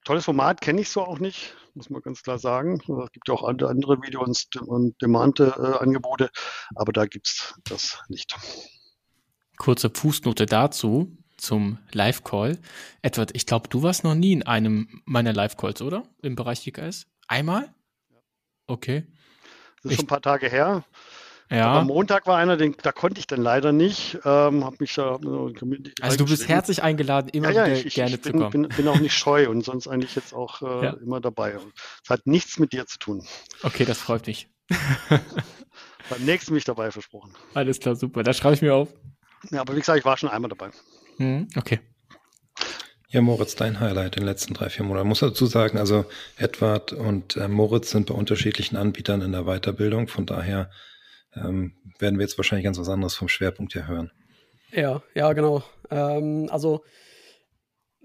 [0.06, 2.82] tolles Format, kenne ich so auch nicht, muss man ganz klar sagen.
[3.04, 6.30] Es gibt ja auch andere Video- und Demand-Angebote,
[6.76, 8.36] aber da gibt es das nicht.
[9.58, 12.60] Kurze Fußnote dazu zum Live-Call.
[13.02, 16.04] Edward, ich glaube, du warst noch nie in einem meiner Live-Calls, oder?
[16.22, 17.06] Im Bereich GKS?
[17.28, 17.74] Einmal?
[18.68, 19.06] Okay.
[19.84, 20.86] Das ist ich, schon ein paar Tage her.
[21.52, 21.68] Ja.
[21.68, 24.20] Aber am Montag war einer, den, da konnte ich dann leider nicht.
[24.24, 25.20] Ähm, hab mich da,
[26.02, 28.52] also du bist herzlich eingeladen, immer ja, ja, ich, gerne ich bin, zu kommen.
[28.52, 30.94] Bin, bin auch nicht scheu und sonst eigentlich jetzt auch äh, ja.
[31.02, 31.58] immer dabei.
[32.04, 33.26] Es hat nichts mit dir zu tun.
[33.64, 34.48] Okay, das freut mich.
[36.10, 37.34] Beim nächsten bin ich dabei, versprochen.
[37.56, 38.22] Alles klar, super.
[38.22, 38.94] Da schreibe ich mir auf.
[39.50, 40.70] Ja, aber wie gesagt, ich war schon einmal dabei.
[41.18, 41.80] Hm, okay.
[43.12, 45.08] Ja, Moritz, dein Highlight in den letzten drei, vier Monaten.
[45.08, 46.06] Ich muss dazu sagen, also
[46.38, 50.08] Edward und äh, Moritz sind bei unterschiedlichen Anbietern in der Weiterbildung.
[50.08, 50.70] Von daher
[51.36, 54.12] ähm, werden wir jetzt wahrscheinlich ganz was anderes vom Schwerpunkt her hören.
[54.72, 55.64] Ja, ja, genau.
[55.90, 56.84] Ähm, also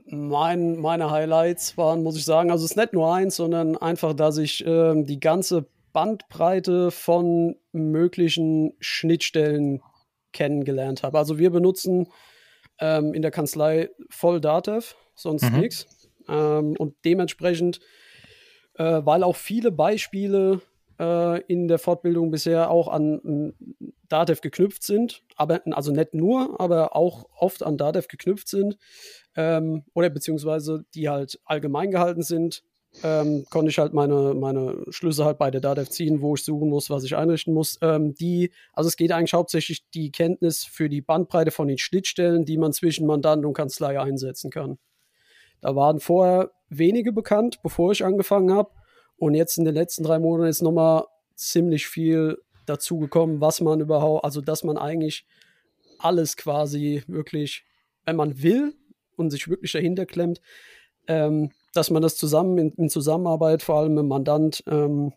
[0.07, 4.15] mein, meine Highlights waren, muss ich sagen, also es ist nicht nur eins, sondern einfach,
[4.15, 9.81] dass ich ähm, die ganze Bandbreite von möglichen Schnittstellen
[10.33, 11.19] kennengelernt habe.
[11.19, 12.09] Also wir benutzen
[12.81, 15.61] ähm, in der Kanzlei voll Datev, sonst mhm.
[15.61, 15.87] nichts.
[16.29, 17.81] Ähm, und dementsprechend,
[18.75, 20.61] äh, weil auch viele Beispiele
[20.99, 23.55] äh, in der Fortbildung bisher auch an, an
[24.09, 28.77] Datev geknüpft sind, aber also nicht nur, aber auch oft an Datev geknüpft sind
[29.37, 32.63] ähm, oder beziehungsweise die halt allgemein gehalten sind,
[33.03, 36.69] ähm, konnte ich halt meine, meine Schlüsse halt bei der Datev ziehen, wo ich suchen
[36.69, 37.79] muss, was ich einrichten muss.
[37.83, 42.45] Ähm, die, also es geht eigentlich hauptsächlich die Kenntnis für die Bandbreite von den Schnittstellen,
[42.45, 44.79] die man zwischen Mandant und Kanzlei einsetzen kann.
[45.61, 48.71] Da waren vorher wenige bekannt, bevor ich angefangen habe.
[49.17, 54.25] Und jetzt in den letzten drei Monaten ist nochmal ziemlich viel dazugekommen, was man überhaupt,
[54.25, 55.27] also dass man eigentlich
[55.99, 57.65] alles quasi wirklich,
[58.05, 58.75] wenn man will
[59.17, 60.41] und sich wirklich dahinter klemmt,
[61.07, 65.13] ähm, dass man das zusammen in, in, Zusammenarbeit, vor allem dem Mandant, ähm,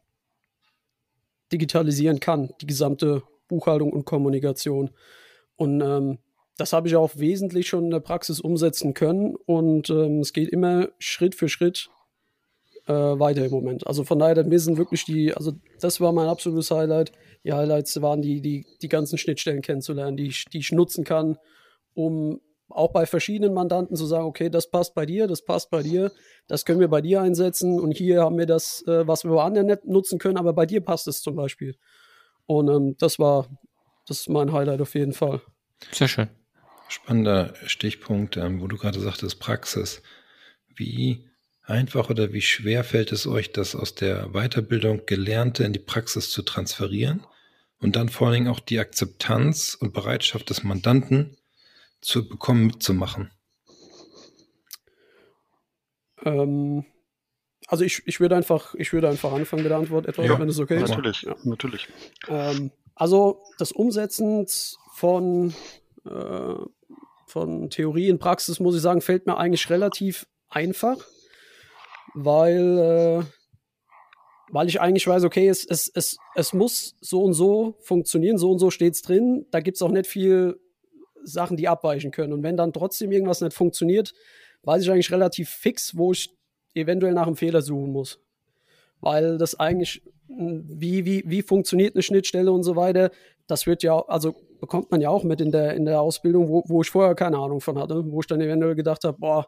[1.51, 4.91] digitalisieren kann, die gesamte Buchhaltung und Kommunikation.
[5.55, 6.19] Und ähm,
[6.57, 10.49] das habe ich auch wesentlich schon in der Praxis umsetzen können und ähm, es geht
[10.49, 11.89] immer Schritt für Schritt
[12.87, 13.85] äh, weiter im Moment.
[13.85, 17.11] Also von daher, mir sind wirklich die, also das war mein absolutes Highlight.
[17.43, 21.37] Die Highlights waren die, die, die ganzen Schnittstellen kennenzulernen, die ich, die ich nutzen kann,
[21.93, 25.81] um auch bei verschiedenen Mandanten zu sagen, okay, das passt bei dir, das passt bei
[25.83, 26.11] dir,
[26.47, 29.43] das können wir bei dir einsetzen und hier haben wir das, äh, was wir bei
[29.43, 31.75] anderen nicht nutzen können, aber bei dir passt es zum Beispiel.
[32.45, 33.47] Und ähm, das war,
[34.05, 35.41] das ist mein Highlight auf jeden Fall.
[35.91, 36.29] Sehr schön.
[36.89, 40.01] Spannender Stichpunkt, ähm, wo du gerade sagtest, Praxis.
[40.75, 41.27] Wie
[41.67, 46.31] einfach oder wie schwer fällt es euch, das aus der Weiterbildung Gelernte in die Praxis
[46.31, 47.25] zu transferieren
[47.79, 51.37] und dann vor allen Dingen auch die Akzeptanz und Bereitschaft des Mandanten
[52.01, 53.31] zu bekommen, mitzumachen?
[56.23, 56.85] Ähm,
[57.67, 60.47] also ich, ich würde einfach, ich würde einfach anfangen mit der Antwort etwas, ja, wenn
[60.47, 60.89] es okay ist.
[60.89, 61.35] Natürlich, ja.
[61.43, 61.87] natürlich.
[62.29, 64.47] Ähm, also das Umsetzen
[64.93, 65.53] von,
[66.05, 66.55] äh,
[67.25, 70.97] von Theorie in Praxis, muss ich sagen, fällt mir eigentlich relativ einfach
[72.17, 73.23] weil äh,
[74.49, 78.51] weil ich eigentlich weiß, okay, es, es, es, es muss so und so funktionieren, so
[78.51, 79.45] und so steht es drin.
[79.51, 80.57] Da gibt es auch nicht viel
[81.23, 82.31] Sachen, die abweichen können.
[82.31, 84.13] Und wenn dann trotzdem irgendwas nicht funktioniert,
[84.63, 86.33] weiß ich eigentlich relativ fix, wo ich
[86.73, 88.21] eventuell nach einem Fehler suchen muss.
[89.01, 93.11] Weil das eigentlich, hm, wie, wie, wie funktioniert eine Schnittstelle und so weiter,
[93.47, 96.63] das wird ja, also bekommt man ja auch mit in der, in der Ausbildung, wo,
[96.67, 99.47] wo ich vorher keine Ahnung von hatte, wo ich dann eventuell gedacht habe, boah,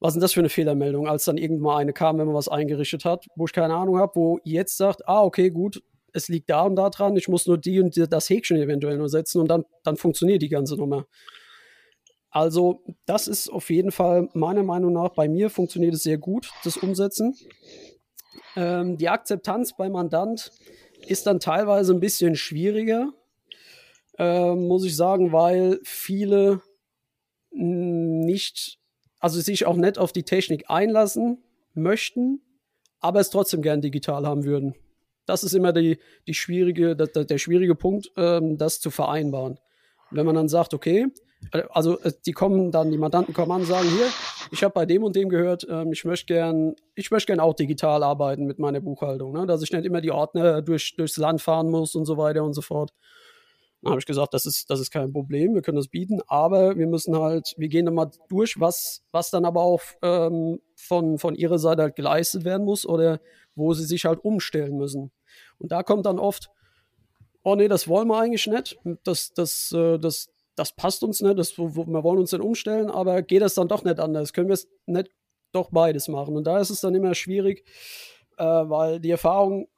[0.00, 3.04] was ist das für eine Fehlermeldung, als dann irgendwann eine kam, wenn man was eingerichtet
[3.04, 5.82] hat, wo ich keine Ahnung habe, wo jetzt sagt, ah, okay, gut,
[6.12, 8.98] es liegt da und da dran, ich muss nur die und die, das Häkchen eventuell
[8.98, 11.06] nur setzen und dann, dann funktioniert die ganze Nummer.
[12.30, 16.50] Also, das ist auf jeden Fall meiner Meinung nach, bei mir funktioniert es sehr gut,
[16.64, 17.34] das Umsetzen.
[18.56, 20.50] Ähm, die Akzeptanz beim Mandant
[21.06, 23.12] ist dann teilweise ein bisschen schwieriger,
[24.18, 26.60] äh, muss ich sagen, weil viele
[27.50, 28.78] nicht
[29.20, 31.42] also sich auch nicht auf die Technik einlassen
[31.74, 32.40] möchten,
[33.00, 34.74] aber es trotzdem gern digital haben würden.
[35.26, 39.58] Das ist immer die, die schwierige, der, der schwierige Punkt, ähm, das zu vereinbaren.
[40.10, 41.08] Wenn man dann sagt, okay,
[41.52, 44.06] äh, also äh, die kommen dann, die Mandanten kommen an und sagen, hier,
[44.52, 47.54] ich habe bei dem und dem gehört, ähm, ich möchte gern, ich möchte gern auch
[47.54, 49.46] digital arbeiten mit meiner Buchhaltung, ne?
[49.46, 52.54] dass ich nicht immer die Ordner durch, durchs Land fahren muss und so weiter und
[52.54, 52.92] so fort.
[53.86, 56.76] Dann habe ich gesagt, das ist, das ist kein Problem, wir können das bieten, aber
[56.76, 61.18] wir müssen halt, wir gehen dann mal durch, was, was dann aber auch ähm, von,
[61.18, 63.20] von ihrer Seite halt geleistet werden muss oder
[63.54, 65.12] wo sie sich halt umstellen müssen.
[65.58, 66.50] Und da kommt dann oft,
[67.44, 71.38] oh nee, das wollen wir eigentlich nicht, das, das, äh, das, das passt uns nicht,
[71.38, 74.32] das, wir wollen uns dann umstellen, aber geht das dann doch nicht anders?
[74.32, 75.12] Können wir es nicht
[75.52, 76.36] doch beides machen?
[76.36, 77.64] Und da ist es dann immer schwierig,
[78.36, 79.68] äh, weil die Erfahrung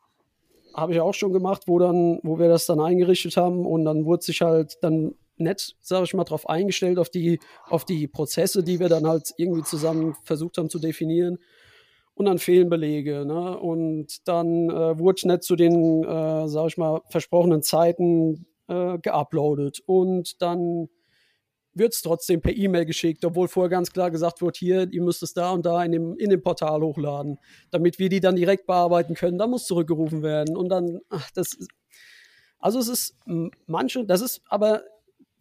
[0.74, 4.04] habe ich auch schon gemacht, wo dann, wo wir das dann eingerichtet haben und dann
[4.04, 8.62] wurde sich halt dann nett, sage ich mal, darauf eingestellt, auf die, auf die Prozesse,
[8.62, 11.38] die wir dann halt irgendwie zusammen versucht haben zu definieren.
[12.14, 13.24] Und dann fehlen Belege.
[13.24, 13.56] Ne?
[13.56, 19.80] Und dann äh, wurde nicht zu den, äh, sage ich mal, versprochenen Zeiten äh, geuploadet.
[19.86, 20.88] Und dann
[21.78, 25.22] wird es trotzdem per E-Mail geschickt, obwohl vorher ganz klar gesagt wird, hier, ihr müsst
[25.22, 27.38] es da und da in dem, in dem Portal hochladen,
[27.70, 29.38] damit wir die dann direkt bearbeiten können.
[29.38, 30.56] Da muss zurückgerufen werden.
[30.56, 31.56] Und dann, ach, das
[32.60, 33.16] also es ist
[33.66, 34.82] manche, das ist aber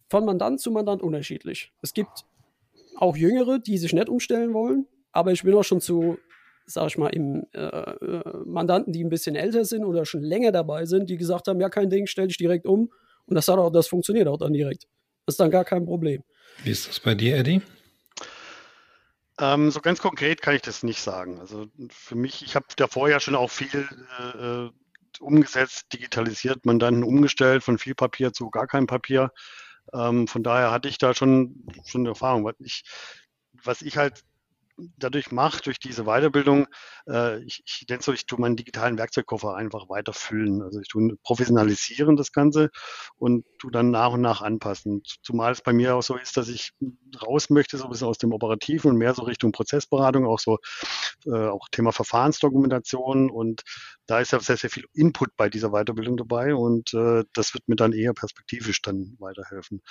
[0.10, 1.74] von Mandant zu Mandant unterschiedlich.
[1.82, 2.26] Es gibt
[2.96, 6.18] auch Jüngere, die sich nicht umstellen wollen, aber ich bin auch schon zu,
[6.66, 10.52] sag ich mal, im äh, äh, Mandanten, die ein bisschen älter sind oder schon länger
[10.52, 12.92] dabei sind, die gesagt haben, ja, kein Ding, stell dich direkt um.
[13.26, 14.88] Und das hat auch, das funktioniert auch dann direkt.
[15.28, 16.24] Das ist dann gar kein Problem.
[16.64, 17.62] Wie ist das bei dir, Eddie?
[19.40, 21.42] Ähm, so ganz konkret kann ich das nicht sagen.
[21.42, 23.86] Also für mich, ich habe davor ja schon auch viel
[24.40, 24.70] äh,
[25.22, 29.34] umgesetzt, digitalisiert, Mandanten umgestellt, von viel Papier zu gar kein Papier.
[29.94, 32.46] Ähm, von daher hatte ich da schon, schon Erfahrung.
[32.46, 32.84] Was ich,
[33.52, 34.22] was ich halt
[34.98, 36.68] dadurch mache, durch diese Weiterbildung,
[37.10, 40.62] äh, ich, ich denke so, ich tue meinen digitalen Werkzeugkoffer einfach weiter füllen.
[40.62, 42.70] Also ich tue professionalisieren das Ganze
[43.18, 45.02] und tue dann nach und nach anpassen.
[45.24, 46.72] Zumal es bei mir auch so ist, dass ich
[47.22, 50.58] raus möchte, so ein bisschen aus dem Operativen und mehr so Richtung Prozessberatung, auch so
[51.26, 53.64] äh, auch Thema Verfahrensdokumentation und
[54.06, 57.68] da ist ja sehr, sehr viel Input bei dieser Weiterbildung dabei und äh, das wird
[57.68, 59.82] mir dann eher perspektivisch dann weiterhelfen.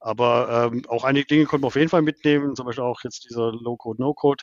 [0.00, 3.24] Aber ähm, auch einige Dinge konnte man auf jeden Fall mitnehmen, zum Beispiel auch jetzt
[3.28, 4.35] dieser Low-Code, No-Code-Kurs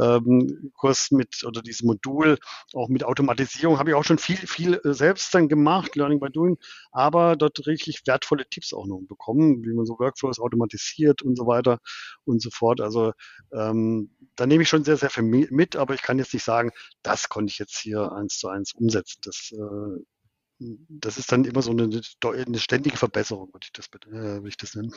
[0.00, 0.72] ähm,
[1.10, 2.38] mit oder dieses Modul,
[2.72, 6.30] auch mit Automatisierung, habe ich auch schon viel, viel äh, selbst dann gemacht, Learning by
[6.30, 6.58] Doing,
[6.92, 11.46] aber dort richtig wertvolle Tipps auch noch bekommen, wie man so Workflows automatisiert und so
[11.46, 11.78] weiter
[12.24, 12.80] und so fort.
[12.80, 13.12] Also
[13.52, 16.70] ähm, da nehme ich schon sehr, sehr viel mit, aber ich kann jetzt nicht sagen,
[17.02, 19.20] das konnte ich jetzt hier eins zu eins umsetzen.
[19.22, 20.04] Das äh,
[20.58, 24.56] das ist dann immer so eine, eine ständige Verbesserung, würde ich das, äh, würde ich
[24.56, 24.94] das nennen.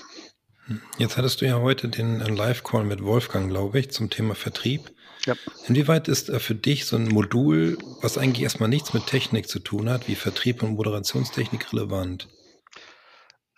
[0.98, 4.92] Jetzt hattest du ja heute den äh, Live-Call mit Wolfgang, glaube ich, zum Thema Vertrieb.
[5.26, 5.36] Ja.
[5.68, 9.60] Inwieweit ist äh, für dich so ein Modul, was eigentlich erstmal nichts mit Technik zu
[9.60, 12.28] tun hat, wie Vertrieb und Moderationstechnik relevant?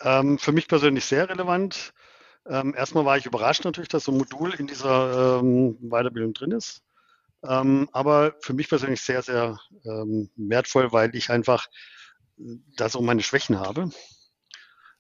[0.02, 1.94] Ähm, für mich persönlich sehr relevant.
[2.48, 6.52] Ähm, erstmal war ich überrascht natürlich, dass so ein Modul in dieser ähm, Weiterbildung drin
[6.52, 6.84] ist.
[7.44, 11.68] Ähm, aber für mich persönlich sehr, sehr ähm, wertvoll, weil ich einfach
[12.38, 13.90] äh, da so meine Schwächen habe.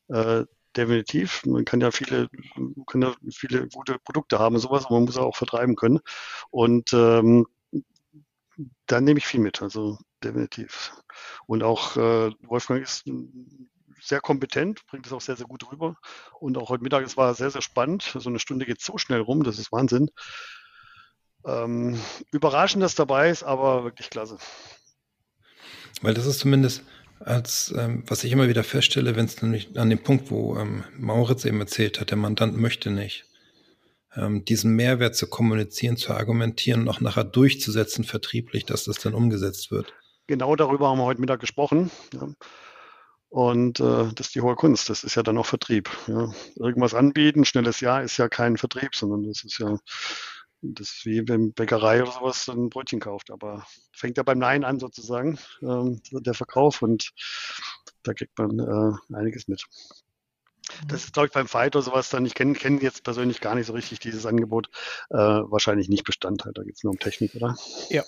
[0.07, 1.45] Äh, definitiv.
[1.45, 2.29] Man kann ja viele,
[2.87, 5.99] kann ja viele gute Produkte haben und sowas, aber man muss auch vertreiben können.
[6.49, 7.47] Und ähm,
[8.87, 10.93] da nehme ich viel mit, also definitiv.
[11.45, 13.05] Und auch äh, Wolfgang ist
[14.01, 15.95] sehr kompetent, bringt es auch sehr, sehr gut rüber.
[16.39, 18.03] Und auch heute Mittag, es war sehr, sehr spannend.
[18.17, 20.09] So eine Stunde geht so schnell rum, das ist Wahnsinn
[21.45, 21.99] ähm,
[22.31, 24.37] Überraschendes dabei ist, aber wirklich klasse.
[26.01, 26.83] Weil das ist zumindest
[27.19, 30.83] als, ähm, was ich immer wieder feststelle, wenn es nämlich an dem Punkt, wo ähm,
[30.97, 33.25] Mauritz eben erzählt hat, der Mandant möchte nicht,
[34.15, 39.13] ähm, diesen Mehrwert zu kommunizieren, zu argumentieren und auch nachher durchzusetzen vertrieblich, dass das dann
[39.13, 39.93] umgesetzt wird.
[40.27, 41.91] genau darüber haben wir heute Mittag gesprochen.
[42.13, 42.29] Ja.
[43.29, 44.89] Und äh, das ist die hohe Kunst.
[44.89, 45.89] Das ist ja dann auch Vertrieb.
[46.07, 46.31] Ja.
[46.55, 49.77] Irgendwas anbieten, schnelles Ja ist ja kein Vertrieb, sondern das ist ja
[50.61, 53.31] das ist wie wenn Bäckerei oder sowas ein Brötchen kauft.
[53.31, 56.81] Aber fängt ja beim Nein an sozusagen, ähm, der Verkauf.
[56.81, 57.11] Und
[58.03, 59.65] da kriegt man äh, einiges mit.
[60.87, 63.55] Das ist, glaube ich, beim Fight oder sowas dann, ich kenne kenn jetzt persönlich gar
[63.55, 64.69] nicht so richtig dieses Angebot,
[65.09, 66.53] äh, wahrscheinlich nicht Bestandteil.
[66.53, 67.55] Da geht es nur um Technik, oder?
[67.89, 68.03] Ja,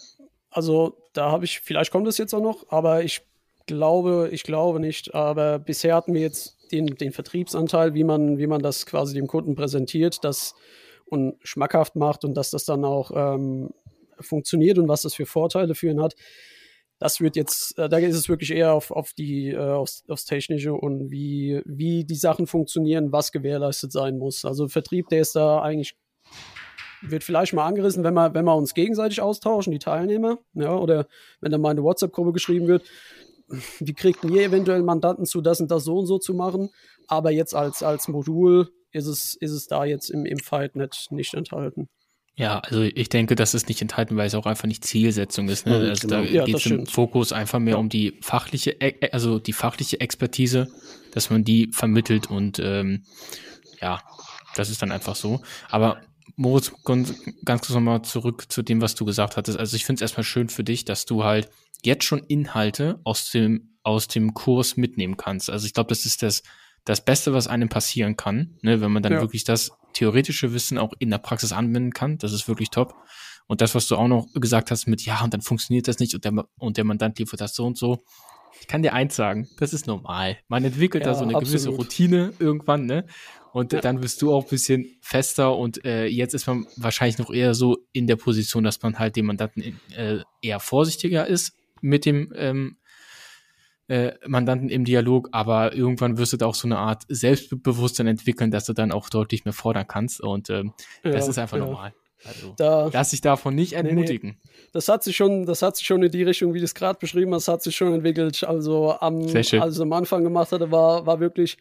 [0.52, 3.22] also da habe ich, vielleicht kommt es jetzt auch noch, aber ich
[3.66, 5.16] glaube, ich glaube nicht.
[5.16, 9.28] Aber bisher hatten wir jetzt den, den Vertriebsanteil, wie man, wie man das quasi dem
[9.28, 10.54] Kunden präsentiert, das
[11.12, 13.72] und schmackhaft macht und dass das dann auch ähm,
[14.20, 16.16] funktioniert und was das für Vorteile für ihn hat
[17.02, 20.26] das wird jetzt, äh, da ist es wirklich eher auf, auf die, äh, aufs, aufs
[20.26, 24.46] Technische und wie, wie die Sachen funktionieren, was gewährleistet sein muss.
[24.46, 25.96] Also Vertrieb, der ist da eigentlich,
[27.02, 31.08] wird vielleicht mal angerissen, wenn wir, wenn wir uns gegenseitig austauschen, die Teilnehmer, ja, oder
[31.40, 32.84] wenn dann mal eine WhatsApp-Gruppe geschrieben wird,
[33.80, 36.70] wie kriegt ihr eventuell Mandanten zu, das und das so und so zu machen.
[37.08, 41.12] Aber jetzt als, als Modul ist es, ist es da jetzt im, im Fight nicht,
[41.12, 41.90] nicht enthalten.
[42.36, 45.66] Ja, also ich denke, das ist nicht enthalten, weil es auch einfach nicht Zielsetzung ist.
[45.66, 45.76] Ne?
[45.76, 46.24] also genau.
[46.24, 47.80] Da ja, geht es im Fokus einfach mehr ja.
[47.80, 50.68] um die fachliche, e, also die fachliche Expertise,
[51.12, 53.04] dass man die vermittelt und ähm,
[53.82, 54.02] ja,
[54.56, 55.42] das ist dann einfach so.
[55.70, 56.02] Aber
[56.36, 57.14] Moritz, ganz
[57.46, 59.60] kurz nochmal zurück zu dem, was du gesagt hattest.
[59.60, 61.50] Also ich finde es erstmal schön für dich, dass du halt
[61.84, 65.50] jetzt schon Inhalte aus dem, aus dem Kurs mitnehmen kannst.
[65.50, 66.44] Also ich glaube, das ist das,
[66.86, 69.22] das Beste, was einem passieren kann, ne, wenn man dann ja.
[69.22, 72.18] wirklich das theoretische Wissen auch in der Praxis anwenden kann.
[72.18, 72.96] Das ist wirklich top.
[73.48, 76.16] Und das, was du auch noch gesagt hast mit, ja, und dann funktioniert das nicht
[76.16, 78.04] und der, und der Mandant liefert das so und so.
[78.60, 80.38] Ich kann dir eins sagen, das ist normal.
[80.48, 81.50] Man entwickelt ja, da so eine absolut.
[81.50, 83.06] gewisse Routine irgendwann, ne?
[83.54, 83.82] Und ja.
[83.82, 87.54] dann wirst du auch ein bisschen fester und äh, jetzt ist man wahrscheinlich noch eher
[87.54, 92.32] so in der Position, dass man halt dem Mandanten äh, eher vorsichtiger ist mit dem
[92.36, 92.78] ähm,
[93.92, 98.50] äh, Mandanten im Dialog, aber irgendwann wirst du da auch so eine Art Selbstbewusstsein entwickeln,
[98.50, 100.74] dass du dann auch deutlich mehr fordern kannst und ähm,
[101.04, 101.66] ja, das ist einfach ja.
[101.66, 101.94] normal.
[102.24, 104.30] Also da, lass dich davon nicht entmutigen.
[104.30, 104.70] Nee, nee.
[104.72, 107.00] Das hat sich schon, das hat sich schon in die Richtung, wie du es gerade
[107.00, 108.44] beschrieben hast, hat sich schon entwickelt.
[108.44, 111.58] Also am, als es am Anfang gemacht hatte, war, war wirklich,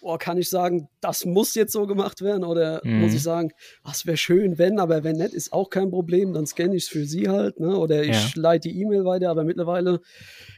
[0.00, 2.44] oh, kann ich sagen, das muss jetzt so gemacht werden?
[2.44, 3.00] Oder mhm.
[3.00, 6.46] muss ich sagen, was wäre schön, wenn, aber wenn nicht, ist auch kein Problem, dann
[6.46, 7.76] scanne ich es für sie halt, ne?
[7.76, 8.40] Oder ich ja.
[8.40, 10.00] leite die E-Mail weiter, aber mittlerweile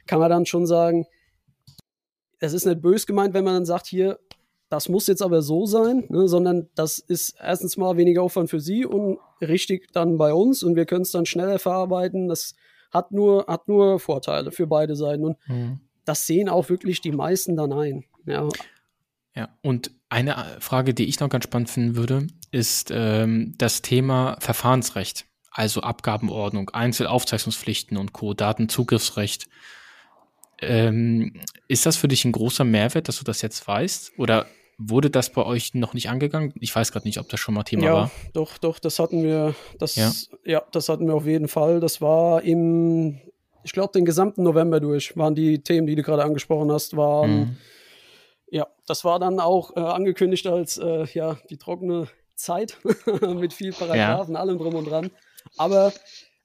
[0.07, 1.07] kann man dann schon sagen,
[2.39, 4.19] es ist nicht bös gemeint, wenn man dann sagt, hier,
[4.73, 8.59] das muss jetzt aber so sein, ne, sondern das ist erstens mal weniger Aufwand für
[8.59, 12.27] Sie und richtig dann bei uns und wir können es dann schneller verarbeiten.
[12.27, 12.55] Das
[12.91, 15.81] hat nur, hat nur Vorteile für beide Seiten und mhm.
[16.07, 18.05] das sehen auch wirklich die meisten dann ein.
[18.25, 18.49] Ja.
[19.35, 24.37] Ja, und eine Frage, die ich noch ganz spannend finden würde, ist ähm, das Thema
[24.41, 29.49] Verfahrensrecht, also Abgabenordnung, Einzelaufzeichnungspflichten und Co., Datenzugriffsrecht.
[30.61, 34.13] Ähm, ist das für dich ein großer Mehrwert, dass du das jetzt weißt?
[34.19, 34.47] Oder
[34.79, 36.53] wurde das bei euch noch nicht angegangen?
[36.61, 38.11] Ich weiß gerade nicht, ob das schon mal Thema ja, war.
[38.35, 39.55] Doch, doch, das hatten wir.
[39.79, 40.13] Das, ja?
[40.45, 41.81] ja, das hatten wir auf jeden Fall.
[41.81, 43.19] Das war im,
[43.65, 47.31] ich glaube, den gesamten November durch waren die Themen, die du gerade angesprochen hast, waren.
[47.31, 47.57] Mhm.
[48.53, 52.77] Ja, das war dann auch äh, angekündigt als äh, ja die trockene Zeit
[53.23, 54.41] mit viel Paragraphen, ja.
[54.41, 55.11] allem drum und dran.
[55.57, 55.91] Aber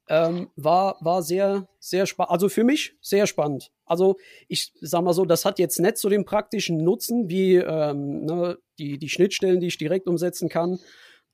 [0.08, 2.32] ähm, war, war sehr, sehr spannend.
[2.32, 3.74] Also für mich sehr spannend.
[3.86, 4.16] Also
[4.48, 8.58] ich sag mal so, das hat jetzt nicht so den praktischen Nutzen wie ähm, ne,
[8.80, 10.80] die, die Schnittstellen, die ich direkt umsetzen kann.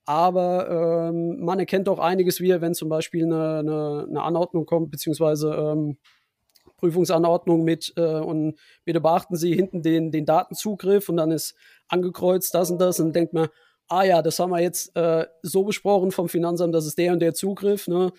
[0.06, 4.90] Aber ähm, man erkennt auch einiges wieder, wenn zum Beispiel eine, eine, eine Anordnung kommt,
[4.90, 5.98] beziehungsweise ähm,
[6.84, 11.54] Prüfungsanordnung mit äh, und bitte beachten Sie hinten den, den Datenzugriff und dann ist
[11.88, 13.48] angekreuzt das und das und denkt man,
[13.88, 17.20] ah ja, das haben wir jetzt äh, so besprochen vom Finanzamt, das ist der und
[17.20, 18.12] der Zugriff, ne?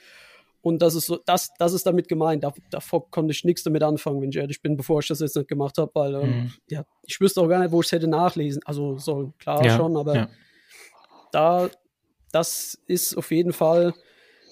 [0.63, 2.43] Und das ist so, das, das ist damit gemeint.
[2.43, 5.36] Da, davor konnte ich nichts damit anfangen, wenn ich ehrlich bin, bevor ich das jetzt
[5.36, 6.54] nicht gemacht habe, weil ähm, mhm.
[6.67, 8.63] ja, ich wüsste auch gar nicht, wo ich es hätte nachlesen.
[8.65, 10.30] Also soll klar ja, schon, aber ja.
[11.32, 11.69] da,
[12.32, 13.93] das ist auf jeden Fall,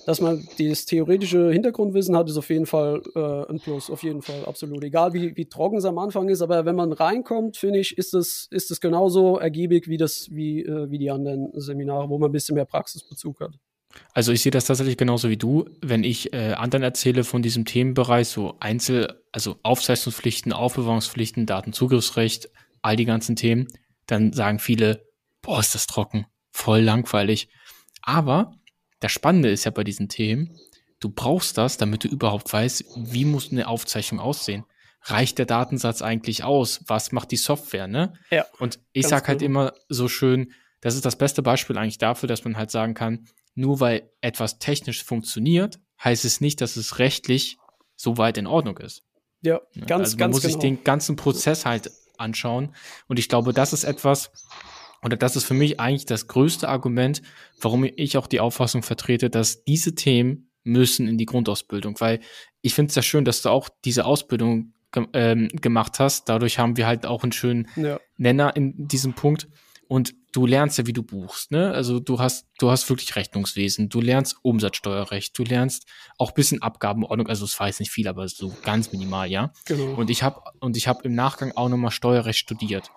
[0.05, 4.21] dass man das theoretische Hintergrundwissen hat, ist auf jeden Fall äh, ein Plus, auf jeden
[4.21, 4.83] Fall, absolut.
[4.83, 8.13] Egal wie, wie trocken es am Anfang ist, aber wenn man reinkommt, finde ich, ist
[8.13, 12.33] es, ist genauso ergiebig wie das, wie, äh, wie die anderen Seminare, wo man ein
[12.33, 13.53] bisschen mehr Praxisbezug hat.
[14.13, 15.65] Also ich sehe das tatsächlich genauso wie du.
[15.81, 22.49] Wenn ich äh, anderen erzähle von diesem Themenbereich, so Einzel, also Aufzeichnungspflichten, Aufbewahrungspflichten, Datenzugriffsrecht,
[22.81, 23.67] all die ganzen Themen,
[24.07, 25.05] dann sagen viele,
[25.41, 27.49] boah, ist das trocken, voll langweilig.
[28.01, 28.55] Aber
[29.03, 30.57] das Spannende ist ja bei diesen Themen,
[30.99, 34.63] du brauchst das, damit du überhaupt weißt, wie muss eine Aufzeichnung aussehen.
[35.01, 36.81] Reicht der Datensatz eigentlich aus?
[36.87, 38.13] Was macht die Software, ne?
[38.31, 38.45] Ja.
[38.59, 39.49] Und ich sag halt genau.
[39.49, 43.27] immer so schön, das ist das beste Beispiel eigentlich dafür, dass man halt sagen kann,
[43.55, 47.57] nur weil etwas technisch funktioniert, heißt es nicht, dass es rechtlich
[47.97, 49.03] soweit in Ordnung ist.
[49.41, 49.85] Ja, Ne?
[49.85, 50.51] ganz, also man ganz muss genau.
[50.53, 52.73] sich den ganzen Prozess halt anschauen.
[53.07, 54.31] Und ich glaube, das ist etwas,
[55.03, 57.21] oder das ist für mich eigentlich das größte Argument,
[57.61, 62.19] warum ich auch die Auffassung vertrete, dass diese Themen müssen in die Grundausbildung, weil
[62.61, 66.29] ich finde es sehr schön, dass du auch diese Ausbildung ge ähm, gemacht hast.
[66.29, 69.47] Dadurch haben wir halt auch einen schönen Ja, Nenner in diesem Punkt.
[69.89, 71.71] Und du lernst ja, wie du buchst, ne?
[71.71, 75.85] Also du hast, du hast wirklich Rechnungswesen, du lernst Umsatzsteuerrecht, du lernst
[76.17, 79.51] auch ein bisschen Abgabenordnung, also es war jetzt nicht viel, aber so ganz minimal, ja.
[79.65, 79.93] genau.
[79.93, 82.89] Und ich habe und ich habe im Nachgang auch nochmal Steuerrecht studiert.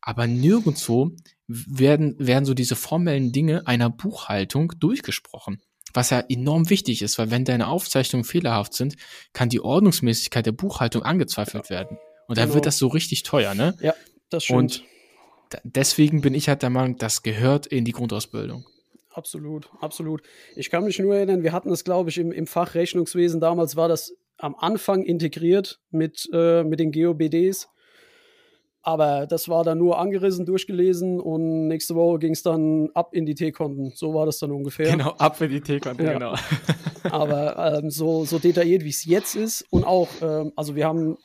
[0.00, 1.12] Aber nirgendwo
[1.46, 5.60] werden, werden so diese formellen Dinge einer Buchhaltung durchgesprochen.
[5.92, 8.96] Was ja enorm wichtig ist, weil wenn deine Aufzeichnungen fehlerhaft sind,
[9.32, 11.98] kann die Ordnungsmäßigkeit der Buchhaltung angezweifelt werden.
[12.26, 12.54] Und da Genau.
[12.54, 13.76] wird das so richtig teuer, ne?
[13.80, 13.94] ja,
[14.30, 14.58] das stimmt.
[14.58, 14.84] Und
[15.62, 18.66] deswegen bin ich halt der Meinung, das gehört in die Grundausbildung.
[19.10, 20.22] Absolut, absolut.
[20.56, 23.76] Ich kann mich nur erinnern, wir hatten es, glaube ich, im, im Fach Rechnungswesen damals
[23.76, 27.68] war das am Anfang integriert mit, äh, mit den GOBDs.
[28.86, 33.24] Aber das war dann nur angerissen, durchgelesen und nächste Woche ging es dann ab in
[33.24, 33.92] die T-Konten.
[33.94, 34.90] So war das dann ungefähr.
[34.90, 36.12] Genau, ab in die T-Konten, Ja.
[36.12, 36.34] genau.
[37.10, 41.16] Aber ähm, so, so detailliert, wie es jetzt ist und auch, ähm, also wir haben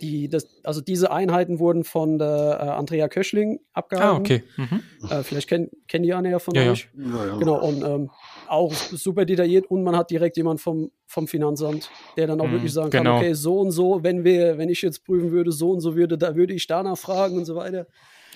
[0.00, 4.14] die, das, also diese Einheiten wurden von der äh, Andrea Köschling abgehalten.
[4.14, 4.42] Ah, okay.
[4.56, 4.82] Mhm.
[5.10, 6.88] Äh, vielleicht kennen kennt die Anne ja von Ja, euch.
[6.96, 7.36] Ja, ja.
[7.38, 8.10] Genau, und ähm,
[8.46, 12.52] auch super detailliert und man hat direkt jemand vom, vom Finanzamt, der dann auch Mhm,
[12.52, 13.04] wirklich sagen genau.
[13.04, 15.94] kann, okay, so und so, wenn wir, wenn ich jetzt prüfen würde, so und so
[15.94, 17.86] würde, da würde ich danach fragen und so weiter.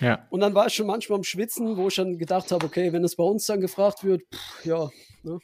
[0.01, 0.27] Ja.
[0.31, 3.05] Und dann war ich schon manchmal am Schwitzen, wo ich dann gedacht habe, okay, wenn
[3.05, 4.91] es bei uns dann gefragt wird, pff, ja,
[5.23, 5.39] ne,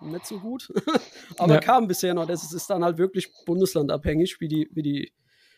[0.00, 0.68] nicht so gut.
[1.38, 1.60] Aber Ja.
[1.60, 2.26] kam bisher noch.
[2.26, 5.12] Das ist, ist dann halt wirklich bundeslandabhängig, wie die, wie die,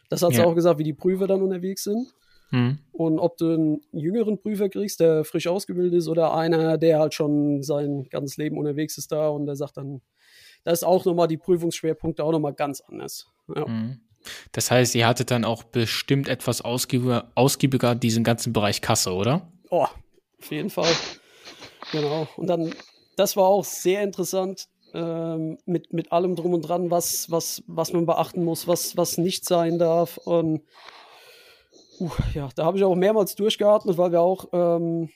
[0.08, 0.44] das hat sie Ja.
[0.46, 2.08] auch gesagt, wie die Prüfer dann unterwegs sind.
[2.50, 2.78] Mhm.
[2.92, 7.14] Und ob du einen jüngeren Prüfer kriegst, der frisch ausgebildet ist, oder einer, der halt
[7.14, 10.00] schon sein ganzes Leben unterwegs ist da und der sagt dann,
[10.64, 13.26] da ist auch nochmal die Prüfungsschwerpunkte auch nochmal ganz anders.
[13.54, 13.66] Ja.
[13.66, 14.00] Mhm.
[14.52, 19.52] Das heißt, ihr hattet dann auch bestimmt etwas ausgiebiger, ausgiebiger diesen ganzen Bereich Kasse, oder?
[19.70, 19.86] Oh,
[20.40, 20.92] auf jeden Fall.
[21.92, 22.26] Genau.
[22.36, 22.74] Und dann,
[23.16, 27.92] das war auch sehr interessant ähm, mit, mit allem drum und dran, was, was, was
[27.92, 30.16] man beachten muss, was, was nicht sein darf.
[30.18, 30.62] Und
[32.00, 35.10] uh, ja, da habe ich auch mehrmals durchgeatmet, weil wir auch ähm,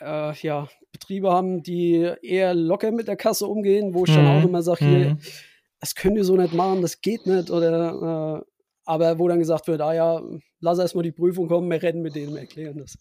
[0.00, 4.30] äh, ja, Betriebe haben, die eher locker mit der Kasse umgehen, wo ich dann Mhm.
[4.30, 5.18] auch immer sage, hier, Mhm.
[5.80, 7.50] das könnt ihr so nicht machen, das geht nicht.
[7.50, 8.52] Oder äh,
[8.84, 10.20] aber wo dann gesagt wird, ah ja,
[10.60, 12.98] lass erst mal die Prüfung kommen, wir reden mit denen, wir erklären das.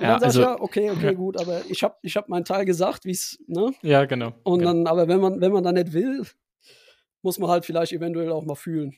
[0.00, 1.12] Und Ja, dann sagst also- ja, okay, okay, ja.
[1.12, 3.74] gut, aber ich habe ich hab meinen Teil gesagt, wie es, ne?
[3.82, 4.32] Ja, genau.
[4.44, 4.72] Und genau.
[4.72, 6.24] dann, aber wenn man, wenn man dann nicht will,
[7.22, 8.94] muss man halt vielleicht eventuell auch mal fühlen.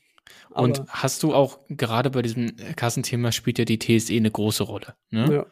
[0.51, 4.63] Aber, Und hast du auch, gerade bei diesem Kassenthema spielt ja die TSE eine große
[4.63, 4.95] Rolle.
[5.09, 5.33] Ne?
[5.33, 5.45] ja.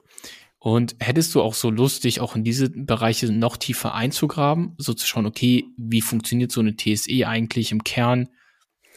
[0.59, 4.93] Und hättest du auch so Lust, dich auch in diese Bereiche noch tiefer einzugraben, so
[4.93, 8.29] zu schauen, okay, wie funktioniert so eine TSE eigentlich im Kern?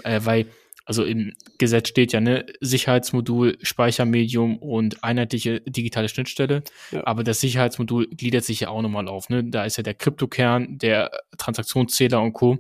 [0.05, 0.47] Äh, weil,
[0.85, 6.62] also im Gesetz steht ja, ne, Sicherheitsmodul, Speichermedium und einheitliche digitale Schnittstelle.
[6.90, 7.07] Ja.
[7.07, 9.44] Aber das Sicherheitsmodul gliedert sich ja auch nochmal auf, ne?
[9.44, 12.59] Da ist ja der Kryptokern, der Transaktionszähler und Co.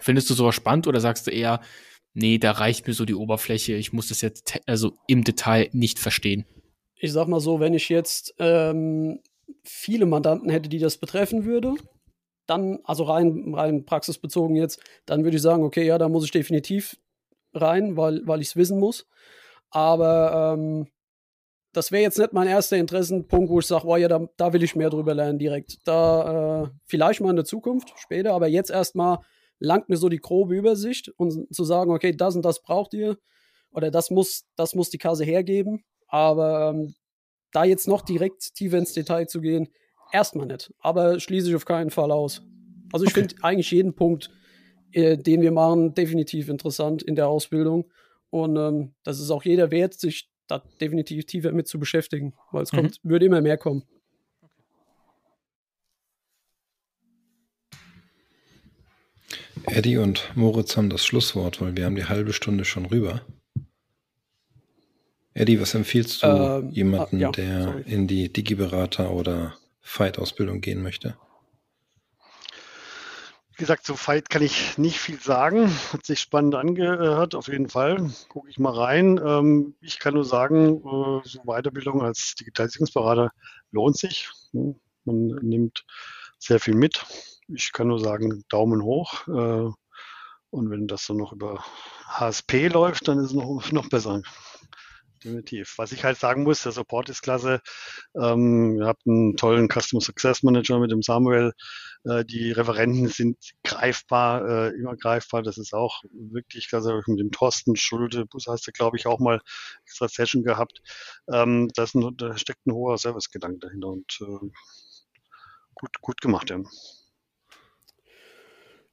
[0.00, 1.60] Findest du sowas spannend oder sagst du eher,
[2.14, 5.98] nee, da reicht mir so die Oberfläche, ich muss das jetzt also im Detail nicht
[5.98, 6.44] verstehen?
[6.98, 9.20] ich sag mal so, wenn ich jetzt ähm,
[9.62, 11.74] viele Mandanten hätte, die das betreffen würde,
[12.46, 16.30] dann, also rein, rein praxisbezogen jetzt, dann würde ich sagen, okay, ja, da muss ich
[16.30, 16.96] definitiv
[17.52, 19.06] rein, weil, weil ich es wissen muss.
[19.70, 20.88] Aber ähm,
[21.72, 24.62] das wäre jetzt nicht mein erster Interessenpunkt, wo ich sage, oh ja, da, da will
[24.62, 25.76] ich mehr drüber lernen direkt.
[25.84, 29.18] Da äh, vielleicht mal in der Zukunft, später, aber jetzt erstmal
[29.58, 33.18] langt mir so die grobe Übersicht und zu sagen, okay, das und das braucht ihr
[33.70, 35.84] oder das muss, das muss die Kasse hergeben.
[36.06, 36.94] Aber ähm,
[37.52, 39.68] da jetzt noch direkt tiefer ins Detail zu gehen,
[40.12, 40.72] erstmal nicht.
[40.80, 42.42] Aber schließe ich auf keinen Fall aus.
[42.92, 43.20] Also ich Okay.
[43.22, 44.30] finde eigentlich jeden Punkt,
[44.92, 47.90] äh, den wir machen, definitiv interessant in der Ausbildung.
[48.30, 52.62] Und ähm, das ist auch jeder wert, sich da definitiv tiefer mit zu beschäftigen, weil
[52.62, 52.76] es Mhm.
[52.76, 53.84] kommt, würde immer mehr kommen.
[59.66, 63.22] Eddie und Moritz haben das Schlusswort, weil wir haben die halbe Stunde schon rüber.
[65.34, 67.82] Eddie, was empfiehlst du Ähm, jemanden, ah, ja, der sorry.
[67.86, 71.16] in die Digi-Berater oder Fight-Ausbildung gehen möchte?
[73.58, 75.68] Wie gesagt, zu Fight kann ich nicht viel sagen.
[75.92, 78.08] Hat sich spannend angehört, auf jeden Fall.
[78.28, 79.20] Gucke ich mal rein.
[79.20, 83.32] Ähm, ich kann nur sagen, äh, so Weiterbildung als Digitalisierungsberater
[83.72, 84.30] lohnt sich.
[84.52, 85.84] Hm, Man nimmt
[86.38, 87.04] sehr viel mit.
[87.48, 89.26] Ich kann nur sagen, Daumen hoch.
[89.26, 89.72] Äh,
[90.50, 91.64] und wenn das dann noch über
[92.06, 94.22] HSP läuft, dann ist es noch, noch besser.
[95.24, 95.74] Definitiv.
[95.78, 97.60] Was ich halt sagen muss, der Support ist klasse.
[98.14, 101.52] Ähm, ihr habt einen tollen Customer Success Manager mit dem Samuel.
[102.04, 105.42] Äh, die Referenten sind greifbar, äh, immer greifbar.
[105.42, 109.18] Das ist auch wirklich, also mit dem Thorsten Schulte, Bus hast du, glaube ich, auch
[109.18, 109.40] mal
[109.84, 110.80] extra Session gehabt.
[111.32, 114.48] Ähm, das ein, da steckt ein hoher Servicegedanke dahinter und äh,
[115.74, 116.60] gut, gut gemacht, ja.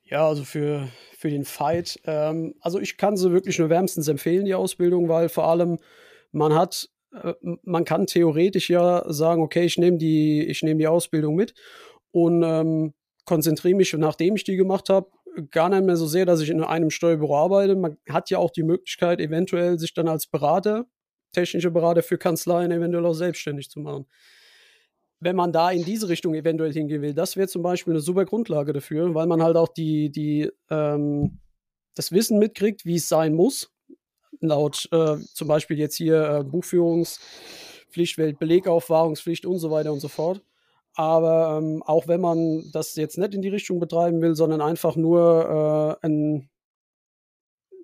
[0.07, 1.99] Ja, also für, für den Fight.
[2.05, 5.79] Ähm, also ich kann sie wirklich nur wärmstens empfehlen, die Ausbildung, weil vor allem
[6.35, 7.33] man hat, äh,
[7.63, 11.53] man kann theoretisch ja sagen, okay, ich nehme die, ich nehme die Ausbildung mit
[12.11, 12.93] und ähm,
[13.25, 15.09] konzentriere mich, nachdem ich die gemacht habe,
[15.51, 17.75] gar nicht mehr so sehr, dass ich in einem Steuerbüro arbeite.
[17.75, 20.85] Man hat ja auch die Möglichkeit, eventuell sich dann als Berater,
[21.33, 24.05] technischer Berater für Kanzleien eventuell auch selbstständig zu machen
[25.19, 28.25] wenn man da in diese Richtung eventuell hingehen will, das wäre zum Beispiel eine super
[28.25, 31.39] Grundlage dafür, weil man halt auch die, die, ähm,
[31.95, 33.71] das Wissen mitkriegt, wie es sein muss.
[34.41, 40.41] Laut äh, zum Beispiel jetzt hier äh, Buchführungspflicht, Belegaufwahrungspflicht und so weiter und so fort.
[40.95, 44.95] Aber ähm, auch wenn man das jetzt nicht in die Richtung betreiben will, sondern einfach
[44.95, 46.49] nur äh, ein,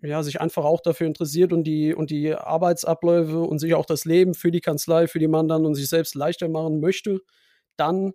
[0.02, 4.06] ja, sich einfach auch dafür interessiert und die, und die Arbeitsabläufe und sich auch das
[4.06, 7.20] Leben für die Kanzlei, für die Mandanten und sich selbst leichter machen möchte,
[7.76, 8.14] dann,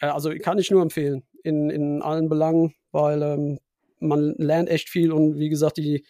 [0.00, 3.58] äh, also kann ich nur empfehlen, in, in allen Belangen, weil ähm,
[4.00, 6.04] man lernt echt viel und wie gesagt, die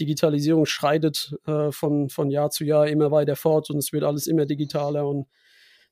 [0.00, 4.26] Digitalisierung schreitet äh, von, von Jahr zu Jahr immer weiter fort und es wird alles
[4.26, 5.26] immer digitaler und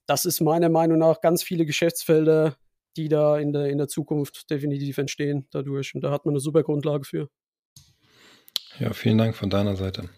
[0.06, 2.56] das ist meiner Meinung nach ganz viele Geschäftsfelder,
[2.96, 5.94] die da in der, in der Zukunft definitiv entstehen dadurch.
[5.94, 7.30] Und da hat man eine super Grundlage für.
[8.80, 10.08] Ja, vielen Dank von deiner Seite.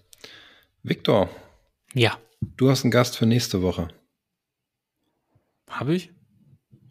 [0.82, 1.28] Viktor.
[1.94, 2.16] Ja.
[2.56, 3.88] Du hast einen Gast für nächste Woche.
[5.68, 6.10] Habe ich?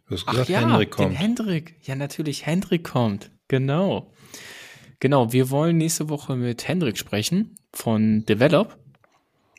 [0.06, 1.10] Du hast gesagt, Ach ja, Hendrik kommt.
[1.10, 1.76] Den Hendrik.
[1.82, 3.30] Ja, natürlich, Hendrik kommt.
[3.48, 4.12] Genau.
[5.02, 8.78] Genau, wir wollen nächste Woche mit Hendrik sprechen von Develop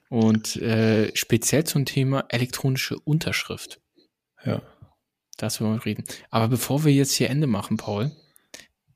[0.08, 3.82] und äh, speziell zum Thema elektronische Unterschrift.
[4.46, 4.62] Ja.
[5.36, 6.06] Das wollen wir reden.
[6.30, 8.14] Aber bevor wir jetzt hier Ende machen, Paul,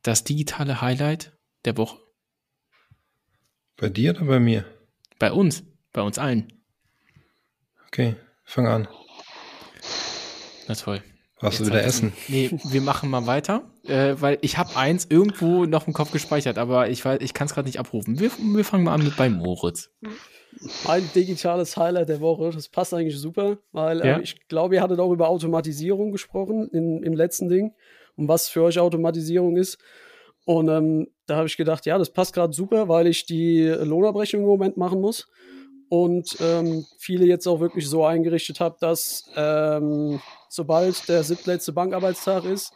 [0.03, 1.99] das digitale Highlight der Woche.
[3.75, 4.63] Bei dir oder bei mir?
[5.19, 6.53] Bei uns, bei uns allen.
[7.87, 8.87] Okay, fang an.
[10.69, 11.03] Na toll.
[11.39, 12.13] Warst du wieder essen?
[12.27, 16.57] Nee, wir machen mal weiter, äh, weil ich habe eins irgendwo noch im Kopf gespeichert,
[16.57, 18.19] aber ich, weiß- ich kann es gerade nicht abrufen.
[18.19, 19.91] Wir, wir fangen mal an mit bei Moritz.
[20.87, 24.17] Mein digitales Highlight der Woche, das passt eigentlich super, weil Ja.
[24.17, 27.73] äh, ich glaube, ihr hattet auch über Automatisierung gesprochen in, im letzten Ding
[28.15, 29.77] und was für euch Automatisierung ist.
[30.45, 34.41] Und ähm, da habe ich gedacht, ja, das passt gerade super, weil ich die Lohnabrechnung
[34.43, 35.27] im Moment machen muss
[35.89, 40.19] und ähm, viele jetzt auch wirklich so eingerichtet habe, dass ähm,
[40.49, 42.73] sobald der siebtletzte Bankarbeitstag ist,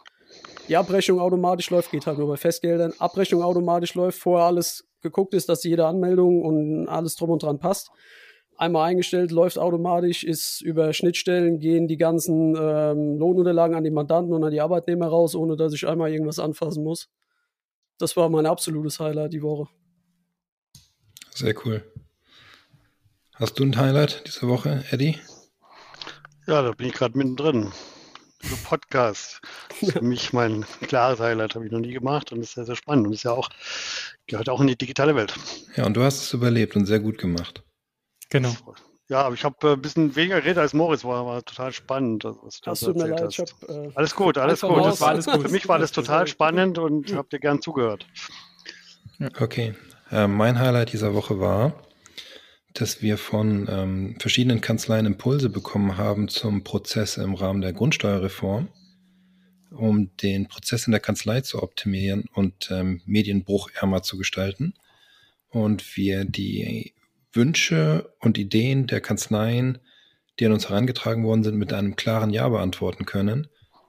[0.68, 5.34] die Abrechnung automatisch läuft, geht halt nur bei Festgeldern, Abrechnung automatisch läuft, vorher alles geguckt
[5.34, 7.90] ist, dass jede Anmeldung und alles drum und dran passt.
[8.56, 14.32] Einmal eingestellt, läuft automatisch, ist über Schnittstellen, gehen die ganzen ähm, Lohnunterlagen an die Mandanten
[14.32, 17.08] und an die Arbeitnehmer raus, ohne dass ich einmal irgendwas anfassen muss.
[17.98, 19.68] Das war mein absolutes Highlight die Woche.
[21.34, 21.82] Sehr cool.
[23.42, 25.18] Hast du ein Highlight diese Woche, Eddie?
[26.46, 27.72] Ja, da bin ich gerade mittendrin.
[28.40, 29.40] Der Podcast.
[29.68, 32.66] Das ist für mich mein klares Highlight, habe ich noch nie gemacht und ist sehr,
[32.66, 33.48] sehr spannend und ist ja auch,
[34.28, 35.34] gehört auch in die digitale Welt.
[35.74, 37.64] Ja, und du hast es überlebt und sehr gut gemacht.
[38.30, 38.52] Genau.
[39.08, 42.22] Ja, aber ich habe äh, ein bisschen weniger geredet als Moritz, war, war total spannend,
[42.22, 43.54] was du so tut mir erzählt leid, ich hast.
[43.60, 44.70] hab, äh, Alles gut, alles gut.
[44.70, 44.86] raus.
[44.86, 45.42] Das war alles gut.
[45.42, 48.06] Für mich war das total spannend und habe dir gern zugehört.
[49.40, 49.74] Okay.
[50.12, 51.72] Äh, mein Highlight dieser Woche war,
[52.74, 58.68] dass wir von ähm, verschiedenen Kanzleien Impulse bekommen haben zum Prozess im Rahmen der Grundsteuerreform,
[59.70, 64.74] um den Prozess in der Kanzlei zu optimieren und ähm, medienbruchärmer zu gestalten.
[65.48, 66.94] Und wir die
[67.32, 69.78] Wünsche und Ideen der Kanzleien,
[70.38, 73.48] die an uns herangetragen worden sind, mit einem klaren Ja beantworten können,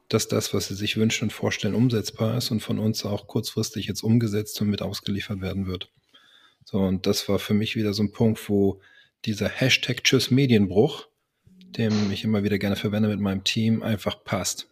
[0.10, 3.88] dass das, was sie sich wünschen und vorstellen, umsetzbar ist und von uns auch kurzfristig
[3.88, 5.90] jetzt umgesetzt und mit ausgeliefert werden wird.
[6.66, 8.82] So, und das war für mich wieder so ein Punkt, wo
[9.26, 11.08] dieser Hashtag Tschüss Medienbruch,
[11.78, 14.68] den ich immer wieder gerne verwende mit meinem Team, einfach passt.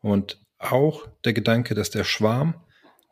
[0.00, 2.54] Und auch der Gedanke, dass der Schwarm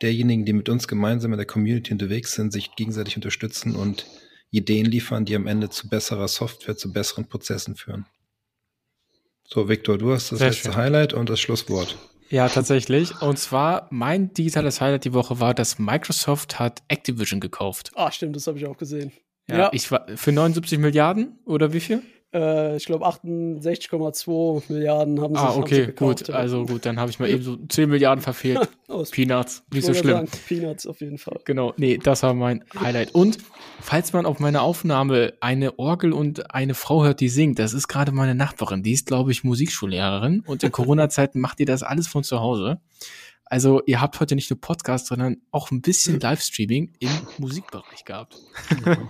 [0.01, 4.05] derjenigen, die mit uns gemeinsam in der Community unterwegs sind, sich gegenseitig unterstützen und
[4.49, 8.05] Ideen liefern, die am Ende zu besserer Software, zu besseren Prozessen führen.
[9.47, 10.75] So, Viktor, du hast das Sehr letzte schön.
[10.75, 11.97] Highlight und das Schlusswort.
[12.31, 13.21] Ja, tatsächlich.
[13.21, 17.91] Und zwar, mein digitales Highlight die Woche war, dass Microsoft hat Activision gekauft.
[17.95, 19.11] ah, stimmt, das habe ich auch gesehen.
[19.49, 19.69] Ja, Ja.
[19.73, 22.01] Ich war für 79 Milliarden oder wie viel?
[22.33, 26.27] Äh, ich glaube 68,2 Milliarden haben sie Ah, okay, gekauft, gut.
[26.29, 26.35] ja.
[26.35, 28.69] Also gut, dann habe ich mal eben so 10 Milliarden verfehlt.
[29.11, 30.27] Peanuts, ich nicht so schlimm.
[30.27, 31.39] Sagen, Peanuts auf jeden Fall.
[31.45, 33.13] Genau, nee, das war mein Highlight.
[33.13, 33.37] Und
[33.81, 37.87] falls man auf meiner Aufnahme eine Orgel und eine Frau hört, die singt, das ist
[37.87, 38.83] gerade meine Nachbarin.
[38.83, 42.79] Die ist, glaube ich, Musikschullehrerin und in Corona-Zeiten macht ihr das alles von zu Hause.
[43.45, 48.37] Also ihr habt heute nicht nur Podcast, sondern auch ein bisschen Livestreaming im Musikbereich gehabt.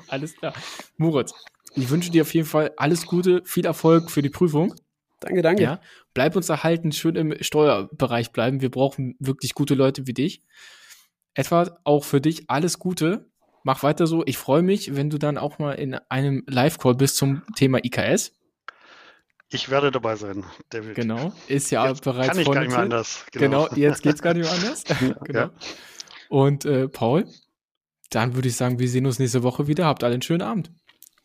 [0.08, 0.54] alles klar.
[0.98, 1.34] Moritz,
[1.76, 4.74] ich wünsche dir auf jeden Fall alles Gute, viel Erfolg für die Prüfung.
[5.20, 5.64] Danke, danke.
[5.64, 5.82] Ja,
[6.14, 8.62] bleib uns erhalten, schön im Steuerbereich bleiben.
[8.62, 10.42] Wir brauchen wirklich gute Leute wie dich.
[11.34, 13.30] Etwa auch für dich alles Gute.
[13.64, 14.24] Mach weiter so.
[14.26, 18.34] Ich freue mich, wenn du dann auch mal in einem Live-Call bist zum Thema IKS.
[19.54, 20.96] Ich werde dabei sein, David.
[20.96, 21.34] Genau.
[21.48, 23.26] Ist ja Jetzt bereits kann ich gar nicht mehr anders.
[23.32, 23.68] Genau.
[23.76, 24.84] jetzt geht's gar nicht mehr anders.
[25.24, 25.40] genau.
[25.40, 25.52] Ja.
[26.30, 27.28] Und äh, Paul,
[28.10, 29.86] dann würde ich sagen, wir sehen uns nächste Woche wieder.
[29.86, 30.72] Habt alle einen schönen Abend.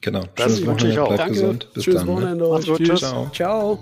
[0.06, 0.22] Genau.
[0.36, 1.16] Das Schönes wünsche ich Wochenende, auch.
[1.16, 1.34] Danke.
[1.34, 1.68] gesund.
[1.74, 2.06] Bis Schönes dann.
[2.06, 2.12] Ne?
[2.14, 2.48] Wochenende.
[2.48, 3.00] Macht's gut, Tschüss.
[3.00, 3.32] tschüss.
[3.32, 3.78] Ciao.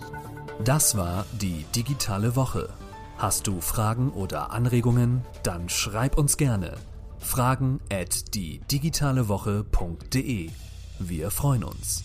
[0.64, 2.70] Das war die digitale Woche.
[3.18, 5.20] Hast du Fragen oder Anregungen?
[5.42, 6.76] Dann schreib uns gerne.
[7.18, 10.48] Fragen at die digitale Woche.de.
[10.98, 12.04] Wir freuen uns.